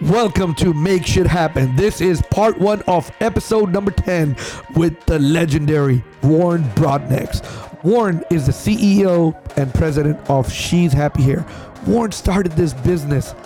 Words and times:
Welcome 0.00 0.56
to 0.56 0.74
Make 0.74 1.06
Shit 1.06 1.28
Happen. 1.28 1.76
This 1.76 2.00
is 2.00 2.20
part 2.22 2.58
one 2.58 2.82
of 2.88 3.12
episode 3.20 3.72
number 3.72 3.92
10 3.92 4.36
with 4.74 4.98
the 5.06 5.20
legendary 5.20 6.02
Warren 6.20 6.64
Broadnax. 6.70 7.44
Warren 7.84 8.24
is 8.28 8.46
the 8.46 8.52
CEO 8.52 9.36
and 9.56 9.72
president 9.72 10.18
of 10.28 10.52
She's 10.52 10.92
Happy 10.92 11.22
Hair. 11.22 11.46
Warren 11.86 12.10
started 12.10 12.50
this 12.52 12.74
business 12.74 13.36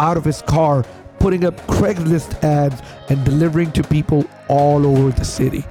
out 0.00 0.16
of 0.16 0.24
his 0.24 0.42
car, 0.42 0.84
putting 1.20 1.44
up 1.44 1.56
Craigslist 1.68 2.42
ads 2.42 2.82
and 3.08 3.24
delivering 3.24 3.70
to 3.70 3.84
people 3.84 4.24
all 4.48 4.84
over 4.84 5.12
the 5.12 5.24
city. 5.24 5.64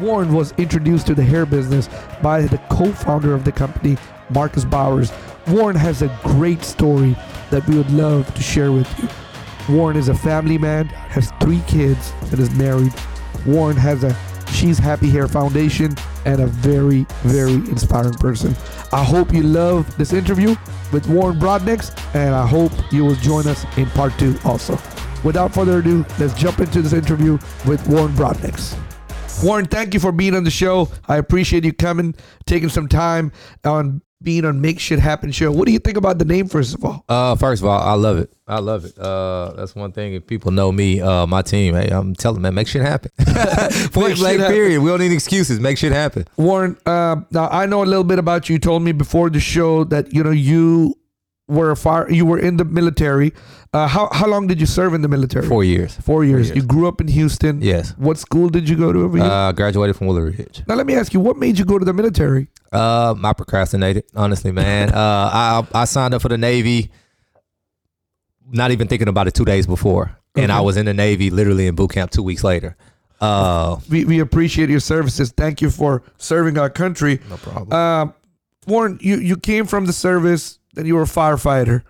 Warren 0.00 0.32
was 0.32 0.50
introduced 0.58 1.06
to 1.06 1.14
the 1.14 1.22
hair 1.22 1.46
business 1.46 1.88
by 2.20 2.42
the 2.42 2.58
co 2.68 2.90
founder 2.90 3.32
of 3.32 3.44
the 3.44 3.52
company, 3.52 3.96
Marcus 4.30 4.64
Bowers. 4.64 5.12
Warren 5.46 5.76
has 5.76 6.02
a 6.02 6.18
great 6.24 6.64
story 6.64 7.16
that 7.50 7.64
we 7.68 7.76
would 7.76 7.92
love 7.92 8.34
to 8.34 8.42
share 8.42 8.72
with 8.72 8.98
you. 8.98 9.08
Warren 9.68 9.96
is 9.96 10.08
a 10.08 10.14
family 10.14 10.58
man, 10.58 10.86
has 10.86 11.30
three 11.40 11.62
kids, 11.66 12.12
and 12.30 12.40
is 12.40 12.50
married. 12.54 12.92
Warren 13.46 13.76
has 13.76 14.04
a 14.04 14.16
She's 14.52 14.78
Happy 14.78 15.10
Hair 15.10 15.28
Foundation 15.28 15.94
and 16.24 16.40
a 16.40 16.46
very, 16.46 17.06
very 17.22 17.54
inspiring 17.54 18.14
person. 18.14 18.56
I 18.92 19.04
hope 19.04 19.32
you 19.32 19.42
love 19.42 19.94
this 19.98 20.12
interview 20.12 20.56
with 20.92 21.06
Warren 21.08 21.38
Broadnax, 21.38 21.96
and 22.14 22.34
I 22.34 22.46
hope 22.46 22.72
you 22.90 23.04
will 23.04 23.14
join 23.16 23.46
us 23.46 23.64
in 23.76 23.86
part 23.90 24.18
two 24.18 24.36
also. 24.44 24.78
Without 25.22 25.52
further 25.52 25.78
ado, 25.78 26.04
let's 26.18 26.34
jump 26.34 26.60
into 26.60 26.80
this 26.80 26.92
interview 26.92 27.38
with 27.66 27.86
Warren 27.88 28.12
Broadnax. 28.14 28.76
Warren, 29.44 29.66
thank 29.66 29.94
you 29.94 30.00
for 30.00 30.10
being 30.10 30.34
on 30.34 30.44
the 30.44 30.50
show. 30.50 30.88
I 31.06 31.18
appreciate 31.18 31.64
you 31.64 31.72
coming, 31.72 32.14
taking 32.46 32.68
some 32.68 32.88
time 32.88 33.32
on 33.64 34.02
being 34.22 34.44
on 34.44 34.60
Make 34.60 34.80
Shit 34.80 34.98
Happen 34.98 35.30
show. 35.30 35.52
What 35.52 35.66
do 35.66 35.72
you 35.72 35.78
think 35.78 35.96
about 35.96 36.18
the 36.18 36.24
name, 36.24 36.48
first 36.48 36.74
of 36.74 36.84
all? 36.84 37.04
Uh, 37.08 37.36
first 37.36 37.62
of 37.62 37.68
all, 37.68 37.80
I 37.80 37.94
love 37.94 38.18
it. 38.18 38.32
I 38.46 38.58
love 38.58 38.84
it. 38.84 38.98
Uh, 38.98 39.52
that's 39.54 39.74
one 39.74 39.92
thing. 39.92 40.14
If 40.14 40.26
people 40.26 40.50
know 40.50 40.72
me, 40.72 41.00
uh, 41.00 41.26
my 41.26 41.42
team, 41.42 41.74
hey, 41.74 41.88
I'm 41.88 42.14
telling 42.14 42.36
them, 42.36 42.42
man, 42.42 42.54
make 42.54 42.66
shit 42.66 42.82
happen. 42.82 43.10
Point 43.92 44.16
blank, 44.16 44.40
happen. 44.40 44.54
period. 44.54 44.80
We 44.80 44.90
don't 44.90 45.00
need 45.00 45.12
excuses. 45.12 45.60
Make 45.60 45.78
shit 45.78 45.92
happen. 45.92 46.26
Warren, 46.36 46.76
uh, 46.86 47.16
now 47.30 47.48
I 47.48 47.66
know 47.66 47.82
a 47.82 47.86
little 47.86 48.04
bit 48.04 48.18
about 48.18 48.48
you. 48.48 48.54
You 48.54 48.58
told 48.58 48.82
me 48.82 48.92
before 48.92 49.30
the 49.30 49.40
show 49.40 49.84
that 49.84 50.12
you 50.12 50.24
know 50.24 50.30
you 50.30 50.96
were 51.48 51.70
a 51.70 51.76
fire. 51.76 52.10
You 52.10 52.26
were 52.26 52.38
in 52.38 52.56
the 52.58 52.64
military. 52.64 53.32
Uh, 53.72 53.86
how 53.86 54.08
how 54.12 54.26
long 54.26 54.46
did 54.46 54.60
you 54.60 54.66
serve 54.66 54.94
in 54.94 55.02
the 55.02 55.08
military? 55.08 55.46
Four 55.46 55.64
years. 55.64 55.96
Four 55.96 56.24
years. 56.24 56.48
years. 56.48 56.56
You 56.56 56.62
grew 56.62 56.86
up 56.88 57.00
in 57.00 57.08
Houston. 57.08 57.60
Yes. 57.60 57.94
What 57.98 58.18
school 58.18 58.48
did 58.48 58.68
you 58.68 58.76
go 58.76 58.92
to 58.92 59.00
over 59.02 59.16
here? 59.18 59.26
Uh, 59.26 59.52
graduated 59.52 59.96
from 59.96 60.06
Willow 60.06 60.22
Ridge. 60.22 60.62
now 60.68 60.74
let 60.74 60.86
me 60.86 60.94
ask 60.94 61.12
you, 61.12 61.20
what 61.20 61.36
made 61.36 61.58
you 61.58 61.64
go 61.64 61.78
to 61.78 61.84
the 61.84 61.92
military? 61.92 62.48
Uh, 62.72 63.14
I 63.24 63.32
procrastinated, 63.32 64.04
honestly, 64.14 64.52
man. 64.52 64.90
uh, 64.94 65.30
I 65.32 65.66
I 65.74 65.84
signed 65.86 66.14
up 66.14 66.22
for 66.22 66.28
the 66.28 66.38
Navy, 66.38 66.90
not 68.50 68.70
even 68.70 68.88
thinking 68.88 69.08
about 69.08 69.26
it 69.28 69.34
two 69.34 69.44
days 69.44 69.66
before, 69.66 70.16
and 70.36 70.50
I 70.52 70.60
was 70.60 70.76
in 70.76 70.86
the 70.86 70.94
Navy 70.94 71.30
literally 71.30 71.66
in 71.66 71.74
boot 71.74 71.90
camp 71.92 72.10
two 72.10 72.22
weeks 72.22 72.44
later. 72.44 72.76
Uh, 73.20 73.76
We 73.90 74.04
we 74.04 74.20
appreciate 74.20 74.70
your 74.70 74.80
services. 74.80 75.32
Thank 75.36 75.60
you 75.60 75.70
for 75.70 76.02
serving 76.18 76.56
our 76.58 76.70
country. 76.70 77.20
no 77.28 77.36
problem. 77.36 77.72
Uh, 77.72 78.12
Warren, 78.66 78.98
you 79.02 79.16
you 79.18 79.36
came 79.36 79.66
from 79.66 79.86
the 79.86 79.92
service, 79.92 80.58
then 80.78 80.86
you 80.86 80.94
were 80.94 81.02
a 81.02 81.06
firefighter. 81.06 81.82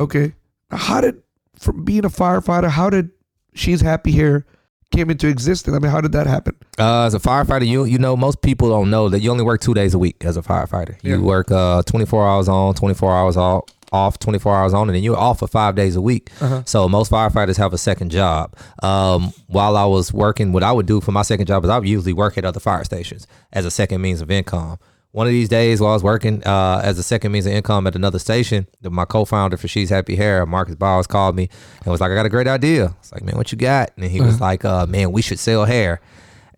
Okay, 0.00 0.32
Now, 0.70 0.78
how 0.78 1.00
did 1.00 1.22
from 1.58 1.84
being 1.84 2.04
a 2.04 2.08
firefighter? 2.10 2.68
How 2.70 2.90
did 2.90 3.10
She's 3.54 3.80
Happy 3.80 4.10
Hair 4.12 4.44
came 4.90 5.10
into 5.10 5.28
existence? 5.28 5.74
I 5.76 5.78
mean, 5.78 5.90
how 5.92 6.00
did 6.00 6.12
that 6.12 6.26
happen? 6.26 6.56
Uh, 6.78 7.04
as 7.04 7.14
a 7.14 7.20
firefighter, 7.20 7.66
you 7.66 7.84
you 7.84 7.98
know 7.98 8.16
most 8.16 8.42
people 8.42 8.68
don't 8.70 8.90
know 8.90 9.08
that 9.08 9.20
you 9.20 9.30
only 9.30 9.44
work 9.44 9.60
two 9.60 9.74
days 9.74 9.94
a 9.94 9.98
week 9.98 10.24
as 10.24 10.36
a 10.36 10.42
firefighter. 10.42 10.96
You 11.02 11.16
Yeah. 11.16 11.20
work 11.22 11.50
uh 11.52 11.82
24 11.82 12.26
hours 12.28 12.48
on, 12.48 12.74
24 12.74 13.14
hours 13.14 13.36
off, 13.36 13.64
off, 13.92 14.18
24 14.18 14.56
hours 14.56 14.74
on, 14.74 14.88
and 14.88 14.96
then 14.96 15.02
you're 15.04 15.16
off 15.16 15.38
for 15.38 15.46
five 15.46 15.76
days 15.76 15.94
a 15.94 16.00
week. 16.00 16.30
Uh-huh. 16.40 16.62
So 16.64 16.88
most 16.88 17.12
firefighters 17.12 17.56
have 17.58 17.72
a 17.72 17.78
second 17.78 18.10
job. 18.10 18.54
Um, 18.82 19.32
while 19.46 19.76
I 19.76 19.84
was 19.84 20.12
working, 20.12 20.52
what 20.52 20.64
I 20.64 20.72
would 20.72 20.86
do 20.86 21.00
for 21.00 21.12
my 21.12 21.22
second 21.22 21.46
job 21.46 21.62
is 21.64 21.70
I 21.70 21.78
would 21.78 21.88
usually 21.88 22.12
work 22.12 22.36
at 22.36 22.44
other 22.44 22.58
fire 22.60 22.82
stations 22.82 23.28
as 23.52 23.64
a 23.64 23.70
second 23.70 24.00
means 24.00 24.20
of 24.20 24.30
income. 24.32 24.78
One 25.14 25.28
of 25.28 25.32
these 25.32 25.48
days 25.48 25.80
while 25.80 25.92
I 25.92 25.94
was 25.94 26.02
working 26.02 26.44
uh, 26.44 26.80
as 26.82 26.98
a 26.98 27.02
second 27.04 27.30
means 27.30 27.46
of 27.46 27.52
income 27.52 27.86
at 27.86 27.94
another 27.94 28.18
station, 28.18 28.66
my 28.82 29.04
co-founder 29.04 29.56
for 29.56 29.68
She's 29.68 29.88
Happy 29.88 30.16
Hair, 30.16 30.44
Marcus 30.44 30.74
Bowers, 30.74 31.06
called 31.06 31.36
me 31.36 31.48
and 31.84 31.92
was 31.92 32.00
like, 32.00 32.10
"I 32.10 32.16
got 32.16 32.26
a 32.26 32.28
great 32.28 32.48
idea." 32.48 32.96
It's 32.98 33.12
like, 33.12 33.22
"Man, 33.22 33.36
what 33.36 33.52
you 33.52 33.56
got?" 33.56 33.92
And 33.96 34.10
he 34.10 34.20
was 34.20 34.40
like, 34.40 34.64
uh, 34.64 34.86
"Man, 34.86 35.12
we 35.12 35.22
should 35.22 35.38
sell 35.38 35.66
hair." 35.66 36.00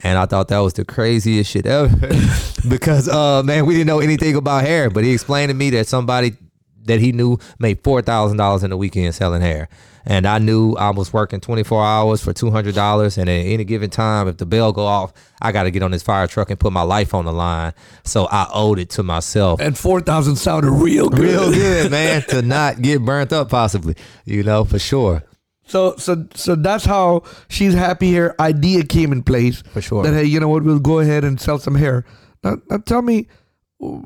And 0.01 0.17
I 0.17 0.25
thought 0.25 0.49
that 0.49 0.61
was 0.61 0.73
the 0.73 0.87
craziest 0.87 1.51
shit 1.51 1.67
ever 1.67 1.95
because, 2.69 3.11
uh, 3.11 3.43
man, 3.43 3.67
we 3.67 3.75
didn't 3.75 3.89
know 3.89 4.01
anything 4.01 4.35
about 4.37 4.65
hair. 4.65 4.89
But 4.89 5.05
he 5.05 5.13
explained 5.13 5.51
to 5.51 5.55
me 5.55 5.69
that 5.71 5.87
somebody 5.87 6.35
that 6.87 7.01
he 7.01 7.13
knew 7.13 7.39
made 7.59 7.83
four 7.83 8.03
thousand 8.03 8.39
dollars 8.39 8.63
in 8.63 8.73
a 8.73 8.77
weekend 8.77 9.15
selling 9.15 9.43
hair, 9.43 9.69
and 10.05 10.27
I 10.27 10.39
knew 10.39 10.75
I 10.75 10.91
was 10.91 11.13
working 11.13 11.41
twenty 11.41 11.63
four 11.63 11.85
hours 11.85 12.23
for 12.23 12.33
two 12.33 12.51
hundred 12.51 12.75
dollars. 12.75 13.19
And 13.19 13.29
at 13.29 13.33
any 13.47 13.65
given 13.65 13.91
time, 13.91 14.29
if 14.29 14.39
the 14.39 14.47
bell 14.47 14.73
go 14.73 14.85
off, 14.85 15.13
I 15.41 15.53
got 15.53 15.65
to 15.65 15.71
get 15.71 15.83
on 15.83 15.91
this 15.91 16.03
fire 16.03 16.27
truck 16.27 16.51
and 16.51 16.59
put 16.59 16.73
my 16.73 16.83
life 16.83 17.15
on 17.15 17.25
the 17.25 17.33
line. 17.33 17.75
So 18.05 18.27
I 18.27 18.49
owed 18.53 18.79
it 18.79 18.91
to 18.91 19.03
myself. 19.03 19.61
And 19.61 19.77
four 19.77 20.01
thousand 20.01 20.37
sounded 20.37 20.71
real 20.71 21.09
good. 21.09 21.21
Real 21.21 21.51
good, 21.53 21.91
man, 21.91 22.23
to 22.29 22.43
not 22.43 22.83
get 22.83 23.05
burnt 23.05 23.33
up, 23.33 23.51
possibly, 23.51 23.95
you 24.25 24.43
know, 24.43 24.65
for 24.65 24.79
sure. 24.79 25.23
So 25.67 25.97
so 25.97 26.27
so 26.35 26.55
that's 26.55 26.85
how 26.85 27.25
She's 27.49 27.75
Happy 27.75 28.13
Hair 28.13 28.41
idea 28.41 28.85
came 28.85 29.13
in 29.13 29.23
place. 29.23 29.63
For 29.73 29.83
sure. 29.83 30.05
That 30.05 30.15
hey, 30.15 30.25
you 30.25 30.41
know 30.41 30.49
what? 30.49 30.63
We'll 30.63 30.79
go 30.79 31.01
ahead 31.01 31.25
and 31.25 31.41
sell 31.41 31.59
some 31.59 31.75
hair. 31.75 32.05
Now, 32.45 32.59
now 32.71 32.79
tell 32.79 33.03
me, 33.03 33.27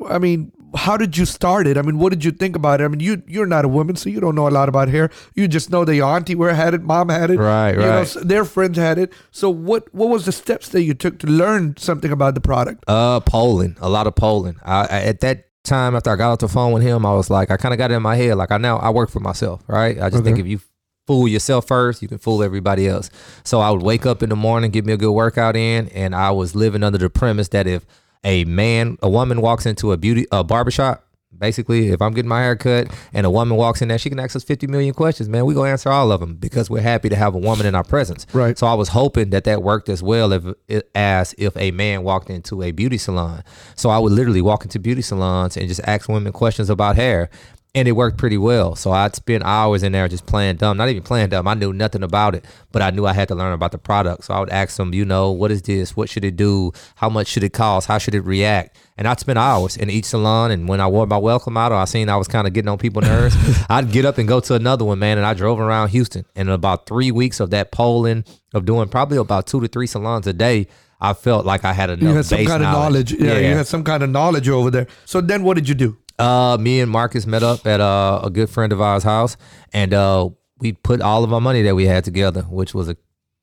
I 0.08 0.18
mean, 0.18 0.52
how 0.74 0.96
did 0.96 1.16
you 1.16 1.24
start 1.24 1.66
it? 1.66 1.76
I 1.76 1.82
mean, 1.82 1.98
what 1.98 2.10
did 2.10 2.24
you 2.24 2.30
think 2.30 2.54
about 2.56 2.80
it? 2.80 2.84
I 2.84 2.88
mean, 2.88 3.00
you 3.00 3.22
you're 3.26 3.46
not 3.46 3.64
a 3.64 3.68
woman, 3.68 3.96
so 3.96 4.08
you 4.08 4.20
don't 4.20 4.34
know 4.34 4.48
a 4.48 4.50
lot 4.50 4.68
about 4.68 4.88
hair. 4.88 5.10
You 5.34 5.48
just 5.48 5.70
know 5.70 5.84
that 5.84 5.94
your 5.94 6.06
auntie 6.08 6.34
were 6.34 6.52
had 6.54 6.74
it, 6.74 6.82
mom 6.82 7.08
had 7.08 7.30
it, 7.30 7.38
Right, 7.38 7.76
know, 7.76 7.88
right. 7.88 8.00
s- 8.02 8.14
their 8.22 8.44
friends 8.44 8.78
had 8.78 8.98
it. 8.98 9.12
So 9.30 9.50
what 9.50 9.92
what 9.94 10.08
was 10.08 10.26
the 10.26 10.32
steps 10.32 10.68
that 10.70 10.82
you 10.82 10.94
took 10.94 11.18
to 11.20 11.26
learn 11.26 11.76
something 11.76 12.12
about 12.12 12.34
the 12.34 12.40
product? 12.40 12.84
Uh, 12.86 13.20
polling, 13.20 13.76
a 13.80 13.88
lot 13.88 14.06
of 14.06 14.14
polling. 14.14 14.56
I, 14.64 14.80
I 14.86 15.00
at 15.02 15.20
that 15.20 15.46
time 15.64 15.94
after 15.94 16.10
I 16.10 16.16
got 16.16 16.32
off 16.32 16.38
the 16.38 16.48
phone 16.48 16.72
with 16.72 16.82
him, 16.82 17.04
I 17.04 17.12
was 17.14 17.28
like, 17.30 17.50
I 17.50 17.56
kind 17.56 17.74
of 17.74 17.78
got 17.78 17.90
it 17.90 17.94
in 17.94 18.02
my 18.02 18.16
head, 18.16 18.36
like 18.36 18.50
I 18.50 18.56
now 18.58 18.78
I 18.78 18.90
work 18.90 19.10
for 19.10 19.20
myself, 19.20 19.62
right? 19.66 20.00
I 20.00 20.08
just 20.10 20.24
think 20.24 20.38
if 20.38 20.46
you 20.46 20.60
fool 21.06 21.26
yourself 21.26 21.66
first, 21.66 22.00
you 22.02 22.08
can 22.08 22.18
fool 22.18 22.42
everybody 22.42 22.86
else. 22.86 23.10
So 23.42 23.60
I 23.60 23.70
would 23.70 23.82
wake 23.82 24.06
up 24.06 24.22
in 24.22 24.28
the 24.30 24.36
morning, 24.36 24.70
get 24.70 24.84
me 24.86 24.92
a 24.92 24.96
good 24.96 25.10
workout 25.12 25.56
in, 25.56 25.88
and 25.88 26.14
I 26.14 26.30
was 26.30 26.54
living 26.54 26.82
under 26.84 26.98
the 26.98 27.10
premise 27.10 27.48
that 27.48 27.66
if 27.66 27.84
a 28.24 28.44
man, 28.44 28.98
a 29.02 29.08
woman 29.08 29.40
walks 29.40 29.66
into 29.66 29.92
a 29.92 29.96
beauty 29.96 30.26
a 30.32 30.44
barbershop. 30.44 31.06
Basically, 31.36 31.88
if 31.88 32.02
I'm 32.02 32.12
getting 32.12 32.28
my 32.28 32.42
hair 32.42 32.56
cut 32.56 32.88
and 33.14 33.24
a 33.24 33.30
woman 33.30 33.56
walks 33.56 33.80
in 33.80 33.88
there, 33.88 33.98
she 33.98 34.10
can 34.10 34.18
ask 34.18 34.36
us 34.36 34.44
50 34.44 34.66
million 34.66 34.92
questions, 34.92 35.28
man. 35.28 35.46
we 35.46 35.54
going 35.54 35.68
to 35.68 35.72
answer 35.72 35.88
all 35.88 36.12
of 36.12 36.20
them 36.20 36.34
because 36.34 36.68
we're 36.68 36.82
happy 36.82 37.08
to 37.08 37.16
have 37.16 37.34
a 37.34 37.38
woman 37.38 37.64
in 37.64 37.74
our 37.74 37.84
presence. 37.84 38.26
Right. 38.34 38.58
So 38.58 38.66
I 38.66 38.74
was 38.74 38.88
hoping 38.88 39.30
that 39.30 39.44
that 39.44 39.62
worked 39.62 39.88
as 39.88 40.02
well 40.02 40.32
if, 40.32 40.84
as 40.94 41.34
if 41.38 41.56
a 41.56 41.70
man 41.70 42.02
walked 42.02 42.28
into 42.28 42.62
a 42.62 42.72
beauty 42.72 42.98
salon. 42.98 43.42
So 43.74 43.88
I 43.88 43.98
would 43.98 44.12
literally 44.12 44.42
walk 44.42 44.64
into 44.64 44.78
beauty 44.80 45.02
salons 45.02 45.56
and 45.56 45.66
just 45.66 45.80
ask 45.84 46.08
women 46.08 46.32
questions 46.32 46.68
about 46.68 46.96
hair. 46.96 47.30
And 47.72 47.86
it 47.86 47.92
worked 47.92 48.18
pretty 48.18 48.36
well. 48.36 48.74
So 48.74 48.90
I'd 48.90 49.14
spend 49.14 49.44
hours 49.44 49.84
in 49.84 49.92
there 49.92 50.08
just 50.08 50.26
playing 50.26 50.56
dumb. 50.56 50.76
Not 50.76 50.88
even 50.88 51.04
playing 51.04 51.28
dumb. 51.28 51.46
I 51.46 51.54
knew 51.54 51.72
nothing 51.72 52.02
about 52.02 52.34
it, 52.34 52.44
but 52.72 52.82
I 52.82 52.90
knew 52.90 53.06
I 53.06 53.12
had 53.12 53.28
to 53.28 53.36
learn 53.36 53.52
about 53.52 53.70
the 53.70 53.78
product. 53.78 54.24
So 54.24 54.34
I 54.34 54.40
would 54.40 54.50
ask 54.50 54.76
them, 54.76 54.92
you 54.92 55.04
know, 55.04 55.30
what 55.30 55.52
is 55.52 55.62
this? 55.62 55.96
What 55.96 56.08
should 56.08 56.24
it 56.24 56.34
do? 56.34 56.72
How 56.96 57.08
much 57.08 57.28
should 57.28 57.44
it 57.44 57.52
cost? 57.52 57.86
How 57.86 57.98
should 57.98 58.16
it 58.16 58.22
react? 58.22 58.76
And 58.96 59.06
I'd 59.06 59.20
spend 59.20 59.38
hours 59.38 59.76
in 59.76 59.88
each 59.88 60.06
salon. 60.06 60.50
And 60.50 60.68
when 60.68 60.80
I 60.80 60.88
wore 60.88 61.06
my 61.06 61.18
welcome 61.18 61.56
out, 61.56 61.70
or 61.70 61.76
I 61.76 61.84
seen 61.84 62.08
I 62.08 62.16
was 62.16 62.26
kind 62.26 62.48
of 62.48 62.52
getting 62.52 62.68
on 62.68 62.78
people's 62.78 63.04
nerves, 63.04 63.36
I'd 63.70 63.92
get 63.92 64.04
up 64.04 64.18
and 64.18 64.26
go 64.26 64.40
to 64.40 64.54
another 64.54 64.84
one, 64.84 64.98
man. 64.98 65.16
And 65.16 65.26
I 65.26 65.34
drove 65.34 65.60
around 65.60 65.90
Houston. 65.90 66.24
And 66.34 66.48
in 66.48 66.54
about 66.54 66.86
three 66.86 67.12
weeks 67.12 67.38
of 67.38 67.50
that 67.50 67.70
polling, 67.70 68.24
of 68.52 68.64
doing 68.64 68.88
probably 68.88 69.16
about 69.16 69.46
two 69.46 69.60
to 69.60 69.68
three 69.68 69.86
salons 69.86 70.26
a 70.26 70.32
day, 70.32 70.66
I 71.00 71.14
felt 71.14 71.46
like 71.46 71.64
I 71.64 71.72
had 71.72 71.88
enough. 71.90 72.02
You 72.02 72.14
had 72.16 72.26
some 72.26 72.44
kind 72.46 72.62
of 72.64 72.72
knowledge. 72.72 73.12
Yeah, 73.12 73.38
you 73.38 73.54
had 73.54 73.66
some 73.66 73.84
kind 73.84 74.02
of 74.02 74.10
knowledge 74.10 74.48
over 74.48 74.70
there. 74.70 74.86
So 75.06 75.20
then, 75.20 75.44
what 75.44 75.54
did 75.54 75.68
you 75.68 75.74
do? 75.74 75.96
Uh, 76.20 76.56
me 76.58 76.80
and 76.80 76.90
Marcus 76.90 77.26
met 77.26 77.42
up 77.42 77.66
at 77.66 77.80
uh, 77.80 78.20
a 78.22 78.30
good 78.30 78.50
friend 78.50 78.72
of 78.72 78.80
ours' 78.80 79.02
house, 79.02 79.36
and 79.72 79.92
uh, 79.94 80.28
we 80.58 80.72
put 80.72 81.00
all 81.00 81.24
of 81.24 81.32
our 81.32 81.40
money 81.40 81.62
that 81.62 81.74
we 81.74 81.86
had 81.86 82.04
together, 82.04 82.42
which 82.42 82.74
was 82.74 82.88
a 82.88 82.96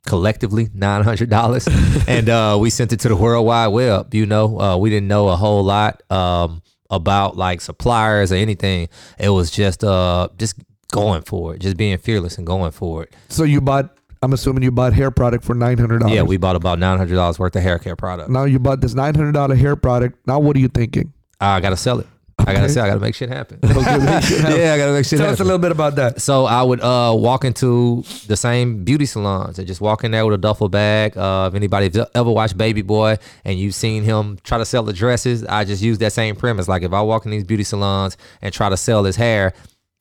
collectively 0.06 0.70
nine 0.74 1.04
hundred 1.04 1.30
dollars, 1.30 1.68
and 2.08 2.30
uh, 2.30 2.58
we 2.60 2.70
sent 2.70 2.94
it 2.94 3.00
to 3.02 3.10
the 3.10 3.16
World 3.16 3.46
Wide 3.46 3.68
Web. 3.68 4.14
You 4.14 4.26
know, 4.26 4.60
uh, 4.60 4.78
we 4.78 4.90
didn't 4.90 5.08
know 5.08 5.30
a 5.30 5.36
whole 5.36 5.64
lot 5.64 6.04
um, 6.12 6.62
about 6.90 7.36
like 7.36 7.62
suppliers 7.62 8.32
or 8.32 8.36
anything. 8.36 8.90
It 9.20 9.30
was 9.30 9.52
just 9.52 9.84
uh, 9.84 10.30
just 10.38 10.56
going 10.92 11.24
for 11.24 11.56
it, 11.56 11.60
just 11.60 11.78
being 11.78 11.98
fearless 11.98 12.38
and 12.38 12.48
going 12.48 12.72
for 12.72 13.04
it. 13.04 13.16
So 13.30 13.44
you 13.44 13.62
bought. 13.62 13.94
I'm 14.24 14.34
assuming 14.34 14.64
you 14.64 14.72
bought 14.72 14.94
hair 14.94 15.12
product 15.12 15.44
for 15.44 15.54
nine 15.54 15.78
hundred 15.78 16.00
dollars. 16.00 16.16
Yeah, 16.16 16.24
we 16.24 16.38
bought 16.38 16.56
about 16.56 16.80
nine 16.80 16.98
hundred 16.98 17.16
dollars 17.16 17.38
worth 17.38 17.56
of 17.56 17.62
hair 17.62 17.78
care 17.78 17.96
product. 17.96 18.30
now 18.30 18.46
you 18.46 18.58
bought 18.58 18.82
this 18.82 18.96
nine 18.96 19.14
hundred 19.14 19.34
dollar 19.34 19.56
hair 19.56 19.76
product. 19.76 20.18
Now 20.26 20.40
what 20.40 20.56
are 20.56 20.60
you 20.60 20.70
thinking? 20.70 21.14
I 21.40 21.60
gotta 21.60 21.78
sell 21.78 22.00
it. 22.00 22.08
I 22.48 22.54
gotta 22.54 22.70
say. 22.70 22.82
I 22.82 22.88
gotta 22.88 23.00
make 23.00 23.16
shit 23.16 23.30
happen. 23.30 23.60
Make 23.64 23.74
shit 23.74 24.40
happen. 24.40 24.60
yeah, 24.60 24.74
I 24.74 24.78
gotta 24.78 24.94
make 24.94 25.06
shit 25.06 25.18
Tell 25.18 25.28
happen. 25.28 25.34
us 25.34 25.40
a 25.40 25.44
little 25.44 25.60
bit 25.60 25.72
about 25.72 25.96
that. 25.96 26.22
So 26.22 26.46
I 26.46 26.64
would 26.64 26.82
uh, 26.82 27.14
walk 27.16 27.44
into 27.44 28.04
the 28.28 28.38
same 28.38 28.84
beauty 28.84 29.06
salons 29.06 29.60
and 29.60 29.68
just 29.68 29.82
walk 29.82 30.04
in 30.04 30.12
there 30.12 30.26
with 30.26 30.36
a 30.36 30.38
duffel 30.38 30.70
bag. 30.70 31.18
Uh, 31.18 31.50
if 31.52 31.56
anybody's 31.56 31.98
ever 32.16 32.32
watched 32.32 32.58
Baby 32.58 32.82
Boy 32.82 33.18
and 33.44 33.60
you've 33.60 33.76
seen 33.76 34.04
him 34.04 34.38
try 34.44 34.58
to 34.58 34.66
sell 34.66 34.84
the 34.84 34.94
dresses, 34.94 35.44
I 35.46 35.66
just 35.66 35.82
use 35.84 35.98
that 36.00 36.14
same 36.14 36.36
premise. 36.36 36.68
Like 36.68 36.84
if 36.84 36.94
I 36.94 37.02
walk 37.02 37.26
in 37.26 37.32
these 37.32 37.44
beauty 37.44 37.64
salons 37.64 38.18
and 38.42 38.54
try 38.54 38.70
to 38.70 38.78
sell 38.78 39.04
his 39.04 39.16
hair, 39.18 39.54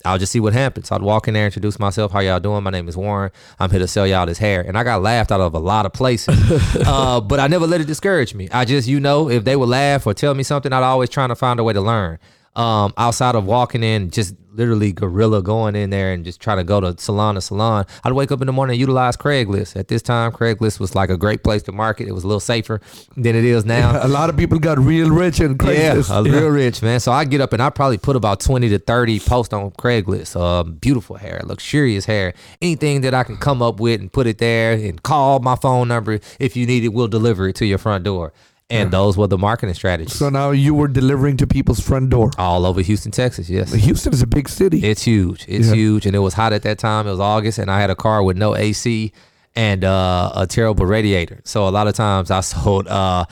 I'll 0.04 0.19
just 0.19 0.31
see 0.31 0.40
what 0.40 0.52
happens. 0.52 0.93
I'd 0.93 1.02
walk 1.02 1.26
in 1.26 1.34
there, 1.34 1.46
introduce 1.46 1.81
myself. 1.81 2.12
How 2.12 2.20
y'all 2.20 2.38
doing? 2.38 2.62
My 2.62 2.70
name 2.70 2.88
is 2.88 2.96
Warren. 2.96 3.32
I'm 3.58 3.70
here 3.70 3.81
to 3.81 3.88
sell 3.88 4.06
y'all 4.06 4.25
this 4.26 4.38
hair. 4.38 4.60
And 4.60 4.78
I 4.78 4.84
got 4.84 5.02
laughed 5.02 5.32
out 5.32 5.40
of 5.40 5.52
a 5.54 5.58
lot 5.58 5.84
of 5.84 5.93
places, 5.93 6.38
uh, 6.87 7.20
but 7.20 7.40
I 7.40 7.48
never 7.48 7.66
let 7.66 7.81
it 7.81 7.87
discourage 7.88 8.32
me. 8.34 8.48
I 8.52 8.64
just, 8.64 8.87
you 8.87 9.00
know, 9.00 9.28
if 9.28 9.43
they 9.44 9.56
would 9.56 9.69
laugh 9.69 10.06
or 10.06 10.14
tell 10.14 10.34
me 10.34 10.44
something, 10.44 10.72
I'd 10.72 10.84
always 10.84 11.10
trying 11.10 11.31
to 11.31 11.34
find 11.34 11.58
a 11.58 11.64
way 11.64 11.72
to 11.72 11.81
learn. 11.81 12.19
Um, 12.56 12.94
outside 12.97 13.35
of 13.35 13.44
walking 13.44 13.82
in, 13.82 14.11
just 14.11 14.35
literally 14.56 14.93
gorilla 14.93 15.43
going 15.43 15.76
in 15.76 15.91
there 15.91 16.12
and 16.12 16.25
just 16.25 16.41
trying 16.41 16.56
to 16.56 16.64
go 16.64 16.81
to 16.81 16.97
salon 16.99 17.35
to 17.35 17.41
salon. 17.41 17.85
I'd 18.03 18.12
wake 18.14 18.32
up 18.32 18.41
in 18.41 18.47
the 18.47 18.53
morning 18.53 18.75
and 18.75 18.81
utilize 18.81 19.17
Craigslist. 19.17 19.76
At 19.76 19.88
this 19.88 20.03
time, 20.03 20.32
Craigslist 20.32 20.81
was 20.81 20.94
like 20.94 21.11
a 21.11 21.17
great 21.17 21.43
place 21.44 21.62
to 21.64 21.73
market. 21.73 22.08
It 22.08 22.12
was 22.12 22.25
a 22.25 22.26
little 22.26 22.41
safer 22.41 22.81
than 23.17 23.37
it 23.37 23.44
is 23.44 23.64
now. 23.64 24.03
A 24.06 24.08
lot 24.08 24.31
of 24.31 24.37
people 24.37 24.58
got 24.58 24.79
real 24.79 25.11
rich 25.11 25.41
in 25.41 25.58
Craigslist. 25.58 26.08
Yeah, 26.08 26.19
a 26.19 26.23
real 26.23 26.49
rich 26.49 26.82
man. 26.82 27.00
So 27.00 27.12
I 27.12 27.25
get 27.25 27.41
up 27.41 27.53
and 27.53 27.62
I 27.62 27.70
probably 27.70 27.99
put 27.99 28.17
about 28.17 28.41
twenty 28.41 28.69
to 28.70 28.79
thirty 28.79 29.20
posts 29.20 29.53
on 29.53 29.70
Craigslist. 29.73 30.41
Uh, 30.41 30.62
beautiful 30.62 31.17
hair, 31.17 31.41
luxurious 31.44 32.05
hair, 32.06 32.35
anything 32.62 33.03
that 33.03 33.14
I 33.14 33.25
can 33.25 33.37
come 33.37 33.62
up 33.62 33.81
with 33.81 34.00
and 34.00 34.12
put 34.12 34.26
it 34.26 34.38
there 34.38 34.73
and 34.73 35.03
call 35.03 35.41
my 35.41 35.56
phone 35.56 35.88
number 35.88 36.20
if 36.38 36.56
you 36.56 36.67
need 36.67 36.85
it. 36.85 36.88
We'll 36.88 37.08
deliver 37.08 37.49
it 37.49 37.56
to 37.56 37.67
your 37.67 37.79
front 37.79 38.05
door. 38.05 38.32
And 38.68 38.90
those 38.90 39.16
were 39.16 39.28
the 39.28 39.38
marketing 39.38 39.74
strategies. 39.76 40.14
So 40.16 40.28
now 40.28 40.50
you 40.50 40.74
were 40.74 40.88
delivering 40.88 41.36
to 41.36 41.46
people's 41.46 41.78
front 41.78 42.10
door. 42.10 42.30
all 42.36 42.66
over 42.66 42.80
Houston, 42.80 43.12
Texas. 43.12 43.48
Yes. 43.48 43.72
Houston 43.72 44.12
is 44.12 44.22
a 44.22 44.26
big 44.26 44.48
city. 44.48 44.84
It's 44.84 45.02
huge. 45.02 45.44
It's 45.46 45.68
Yeah. 45.68 45.74
huge, 45.74 46.04
and 46.06 46.16
it 46.16 46.18
was 46.20 46.34
hot 46.34 46.52
at 46.52 46.62
that 46.62 46.78
time. 46.78 47.06
It 47.06 47.10
was 47.12 47.20
August, 47.20 47.58
and 47.58 47.70
I 47.70 47.80
had 47.80 47.90
a 47.90 47.94
car 47.94 48.24
with 48.24 48.36
no 48.36 48.56
AC 48.56 49.12
and 49.54 49.84
uh, 49.84 50.32
a 50.34 50.46
terrible 50.48 50.84
radiator. 50.84 51.40
So 51.44 51.68
a 51.68 51.70
lot 51.70 51.86
of 51.86 51.94
times 51.94 52.30
I 52.32 52.40
sold 52.52 52.88
uh, 52.88 53.26